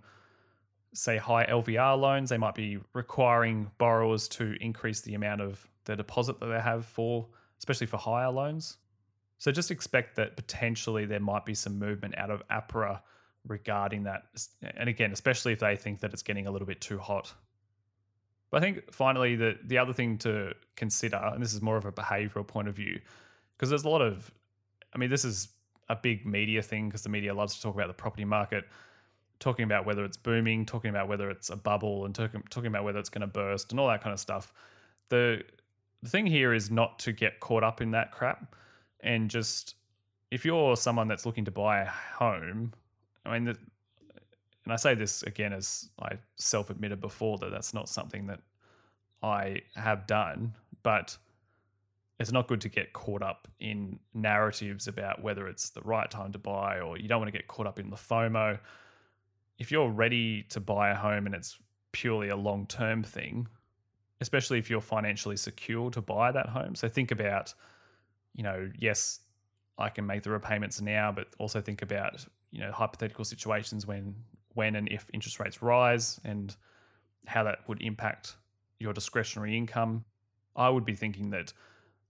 say, 0.94 1.18
high 1.18 1.46
LVR 1.46 2.00
loans. 2.00 2.30
They 2.30 2.38
might 2.38 2.56
be 2.56 2.80
requiring 2.94 3.70
borrowers 3.78 4.28
to 4.30 4.56
increase 4.62 5.02
the 5.02 5.14
amount 5.14 5.42
of 5.42 5.68
the 5.86 5.96
deposit 5.96 6.40
that 6.40 6.48
they 6.48 6.60
have 6.60 6.86
for, 6.86 7.28
especially 7.60 7.88
for 7.88 7.98
higher 7.98 8.32
loans. 8.32 8.78
So 9.38 9.52
just 9.52 9.72
expect 9.72 10.16
that 10.18 10.36
potentially 10.36 11.06
there 11.06 11.20
might 11.20 11.46
be 11.46 11.56
some 11.56 11.80
movement 11.80 12.18
out 12.18 12.30
of 12.30 12.48
APRA 12.50 13.02
regarding 13.48 14.04
that. 14.04 14.24
And 14.78 14.88
again, 14.88 15.12
especially 15.12 15.54
if 15.54 15.60
they 15.60 15.76
think 15.76 16.00
that 16.02 16.14
it's 16.14 16.22
getting 16.22 16.48
a 16.48 16.52
little 16.52 16.68
bit 16.68 16.80
too 16.80 17.00
hot. 17.00 17.34
But 18.52 18.58
I 18.58 18.60
think 18.62 18.94
finally, 18.94 19.36
the, 19.36 19.58
the 19.64 19.78
other 19.78 19.94
thing 19.94 20.18
to 20.20 20.54
consider, 20.76 21.18
and 21.18 21.42
this 21.42 21.54
is 21.54 21.62
more 21.62 21.78
of 21.78 21.86
a 21.86 21.92
behavioral 21.92 22.46
point 22.46 22.68
of 22.68 22.76
view, 22.76 23.00
because 23.58 23.70
there's 23.70 23.86
a 23.86 23.90
lot 23.90 24.02
of, 24.02 24.32
I 24.94 24.98
mean, 24.98 25.10
this 25.10 25.26
is 25.26 25.50
a 25.90 25.96
big 25.96 26.26
media 26.26 26.62
thing 26.62 26.88
because 26.88 27.04
the 27.04 27.10
media 27.10 27.34
loves 27.34 27.56
to 27.56 27.62
talk 27.62 27.76
about 27.76 27.88
the 27.88 27.94
property 27.94 28.26
market, 28.26 28.66
talking 29.40 29.64
about 29.64 29.86
whether 29.86 30.06
it's 30.06 30.18
booming, 30.18 30.66
talking 30.66 30.90
about 30.90 31.08
whether 31.08 31.30
it's 31.30 31.50
a 31.50 31.56
bubble, 31.56 32.06
and 32.06 32.16
talking, 32.16 32.44
talking 32.50 32.68
about 32.68 32.84
whether 32.84 33.00
it's 33.00 33.10
going 33.10 33.22
to 33.22 33.28
burst 33.28 33.72
and 33.72 33.80
all 33.80 33.88
that 33.88 34.02
kind 34.02 34.14
of 34.14 34.20
stuff. 34.20 34.54
The, 35.10 35.44
the 36.02 36.10
thing 36.10 36.26
here 36.26 36.54
is 36.54 36.72
not 36.72 37.00
to 37.00 37.12
get 37.12 37.40
caught 37.40 37.64
up 37.64 37.82
in 37.82 37.92
that 37.92 38.12
crap 38.12 38.56
and 39.02 39.30
just, 39.30 39.76
if 40.30 40.46
you're 40.46 40.76
someone 40.78 41.08
that's 41.08 41.26
looking 41.26 41.46
to 41.46 41.52
buy 41.52 41.82
a 41.82 41.90
home, 41.90 42.74
I 43.26 43.34
mean, 43.34 43.46
the, 43.46 43.58
and 44.64 44.74
I 44.74 44.76
say 44.76 44.94
this 44.94 45.24
again 45.24 45.54
as 45.54 45.90
I 46.00 46.18
self 46.36 46.70
admitted 46.70 47.02
before 47.02 47.38
that 47.40 47.52
that's 47.52 47.74
not 47.74 47.90
something 47.90 48.28
that 48.28 48.40
I 49.24 49.62
have 49.76 50.08
done, 50.08 50.54
but 50.84 51.18
it's 52.22 52.32
not 52.32 52.48
good 52.48 52.62
to 52.62 52.70
get 52.70 52.94
caught 52.94 53.24
up 53.24 53.48
in 53.60 54.00
narratives 54.14 54.88
about 54.88 55.24
whether 55.24 55.48
it's 55.48 55.72
the 55.72 55.82
right 55.82 56.10
time 56.10 56.32
to 56.32 56.38
buy 56.38 56.80
or 56.80 56.98
you 56.98 57.08
don't 57.08 57.20
want 57.20 57.34
to 57.34 57.38
get 57.38 57.48
caught 57.48 57.66
up 57.66 57.80
in 57.80 57.90
the 57.90 57.96
FOMO. 57.96 58.60
If 59.58 59.72
you're 59.72 59.90
ready 59.90 60.44
to 60.50 60.60
buy 60.60 60.92
a 60.92 60.96
home 60.96 61.26
and 61.26 61.34
it's 61.34 61.58
purely 61.92 62.30
a 62.30 62.36
long 62.36 62.68
term 62.68 63.02
thing, 63.02 63.48
especially 64.22 64.60
if 64.60 64.70
you're 64.70 64.82
financially 64.82 65.36
secure 65.36 65.90
to 65.90 66.00
buy 66.00 66.32
that 66.32 66.50
home. 66.50 66.76
So 66.76 66.88
think 66.88 67.10
about, 67.10 67.56
you 68.36 68.44
know, 68.44 68.70
yes, 68.78 69.22
I 69.80 69.90
can 69.90 70.06
make 70.06 70.22
the 70.22 70.30
repayments 70.30 70.80
now, 70.80 71.12
but 71.12 71.28
also 71.40 71.60
think 71.60 71.82
about, 71.82 72.24
you 72.52 72.60
know, 72.60 72.72
hypothetical 72.72 73.26
situations 73.26 73.88
when 73.88 74.16
when 74.54 74.76
and 74.76 74.90
if 74.90 75.10
interest 75.12 75.40
rates 75.40 75.62
rise 75.64 76.20
and 76.24 76.56
how 77.26 77.44
that 77.46 77.60
would 77.68 77.82
impact 77.82 78.36
your 78.80 78.94
discretionary 78.94 79.58
income. 79.58 80.06
I 80.56 80.70
would 80.70 80.86
be 80.86 80.94
thinking 80.94 81.32
that 81.32 81.54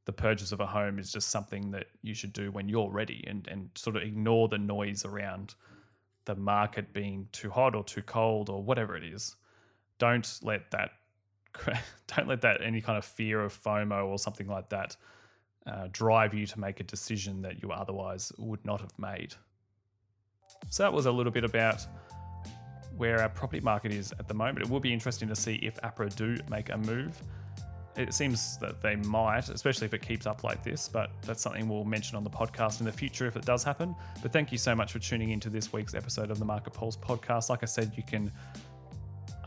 the 0.06 0.12
purchase 0.12 0.52
of 0.52 0.60
a 0.60 0.66
home 0.66 0.98
is 1.00 1.12
just 1.12 1.30
something 1.30 1.72
that 1.72 1.88
you 2.02 2.14
should 2.14 2.34
do 2.34 2.52
when 2.52 2.68
you're 2.68 2.90
ready 2.90 3.24
and, 3.28 3.48
and 3.48 3.70
sort 3.76 3.96
of 3.96 4.04
ignore 4.04 4.48
the 4.48 4.58
noise 4.58 5.06
around 5.06 5.56
the 6.26 6.36
market 6.36 6.94
being 6.94 7.28
too 7.32 7.50
hot 7.50 7.76
or 7.76 7.84
too 7.84 8.02
cold 8.02 8.50
or 8.50 8.64
whatever 8.64 8.96
it 8.96 9.04
is. 9.04 9.36
Don't 10.00 10.40
let 10.42 10.72
that 10.72 10.92
don't 12.08 12.28
let 12.28 12.42
that 12.42 12.62
any 12.64 12.82
kind 12.82 12.98
of 12.98 13.06
fear 13.06 13.42
of 13.42 13.54
FOMO 13.64 14.06
or 14.06 14.18
something 14.18 14.48
like 14.48 14.70
that 14.70 14.96
uh, 15.68 15.88
drive 15.92 16.34
you 16.34 16.46
to 16.48 16.60
make 16.60 16.80
a 16.80 16.84
decision 16.84 17.42
that 17.42 17.62
you 17.62 17.72
otherwise 17.72 18.32
would 18.38 18.64
not 18.66 18.82
have 18.82 18.98
made. 18.98 19.36
So 20.70 20.84
that 20.84 20.94
was 20.94 21.06
a 21.06 21.12
little 21.12 21.32
bit 21.32 21.44
about 21.44 21.86
where 22.98 23.22
our 23.22 23.30
property 23.30 23.62
market 23.62 23.92
is 23.92 24.12
at 24.20 24.28
the 24.28 24.34
moment. 24.34 24.66
It 24.66 24.70
will 24.70 24.80
be 24.80 24.94
interesting 24.94 25.28
to 25.30 25.36
see 25.36 25.56
if 25.56 25.80
APRA 25.82 26.16
do 26.16 26.38
make 26.50 26.70
a 26.70 26.78
move. 26.78 27.22
It 27.98 28.14
seems 28.14 28.58
that 28.60 28.82
they 28.82 28.96
might, 28.96 29.50
especially 29.50 29.86
if 29.86 29.94
it 29.94 30.02
keeps 30.02 30.26
up 30.26 30.44
like 30.44 30.64
this, 30.64 30.88
but 30.88 31.12
that's 31.24 31.42
something 31.42 31.68
we'll 31.68 31.84
mention 31.84 32.16
on 32.16 32.24
the 32.24 32.30
podcast 32.30 32.80
in 32.80 32.86
the 32.86 32.92
future 32.92 33.28
if 33.28 33.36
it 33.36 33.44
does 33.44 33.64
happen. 33.64 33.96
But 34.22 34.32
thank 34.32 34.52
you 34.52 34.58
so 34.58 34.74
much 34.74 34.94
for 34.94 35.00
tuning 35.00 35.32
into 35.32 35.50
this 35.50 35.74
week's 35.74 35.94
episode 35.94 36.32
of 36.32 36.40
the 36.40 36.46
Market 36.46 36.74
Pulse 36.74 36.96
podcast. 36.96 37.50
Like 37.50 37.64
I 37.64 37.66
said, 37.66 37.92
you 37.98 38.04
can 38.04 38.32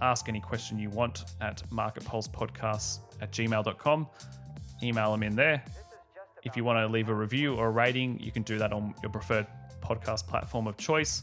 ask 0.02 0.28
any 0.28 0.40
question 0.40 0.78
you 0.78 0.90
want 0.90 1.24
at 1.40 1.62
marketpulsepodcasts 1.70 2.98
at 3.22 3.32
gmail.com. 3.32 4.06
Email 4.82 5.12
them 5.12 5.22
in 5.22 5.34
there. 5.34 5.64
If 6.42 6.56
you 6.56 6.64
want 6.64 6.78
to 6.78 6.86
leave 6.86 7.08
a 7.08 7.14
review 7.14 7.54
or 7.54 7.68
a 7.68 7.70
rating, 7.70 8.20
you 8.20 8.30
can 8.30 8.42
do 8.42 8.58
that 8.58 8.72
on 8.72 8.94
your 9.02 9.10
preferred 9.10 9.46
podcast 9.80 10.26
platform 10.26 10.66
of 10.66 10.76
choice. 10.76 11.22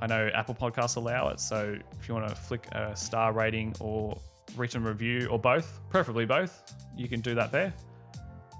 I 0.00 0.06
know 0.06 0.30
Apple 0.34 0.54
Podcasts 0.54 0.96
allow 0.96 1.28
it, 1.28 1.40
so 1.40 1.76
if 1.98 2.08
you 2.08 2.14
want 2.14 2.28
to 2.28 2.34
flick 2.34 2.66
a 2.72 2.94
star 2.94 3.32
rating 3.32 3.74
or 3.80 4.18
written 4.56 4.82
review 4.82 5.28
or 5.28 5.38
both, 5.38 5.80
preferably 5.90 6.26
both, 6.26 6.74
you 6.96 7.08
can 7.08 7.20
do 7.20 7.34
that 7.34 7.52
there. 7.52 7.72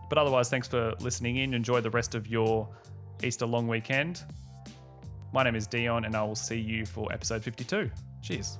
But 0.08 0.18
otherwise, 0.18 0.48
thanks 0.48 0.68
for 0.68 0.94
listening 1.00 1.36
in. 1.36 1.54
Enjoy 1.54 1.80
the 1.80 1.90
rest 1.90 2.14
of 2.14 2.26
your 2.26 2.68
Easter 3.22 3.46
long 3.46 3.68
weekend. 3.68 4.24
My 5.32 5.42
name 5.42 5.54
is 5.54 5.66
Dion, 5.66 6.04
and 6.04 6.16
I 6.16 6.22
will 6.22 6.34
see 6.34 6.58
you 6.58 6.86
for 6.86 7.12
episode 7.12 7.42
52. 7.42 7.90
Cheers. 8.22 8.58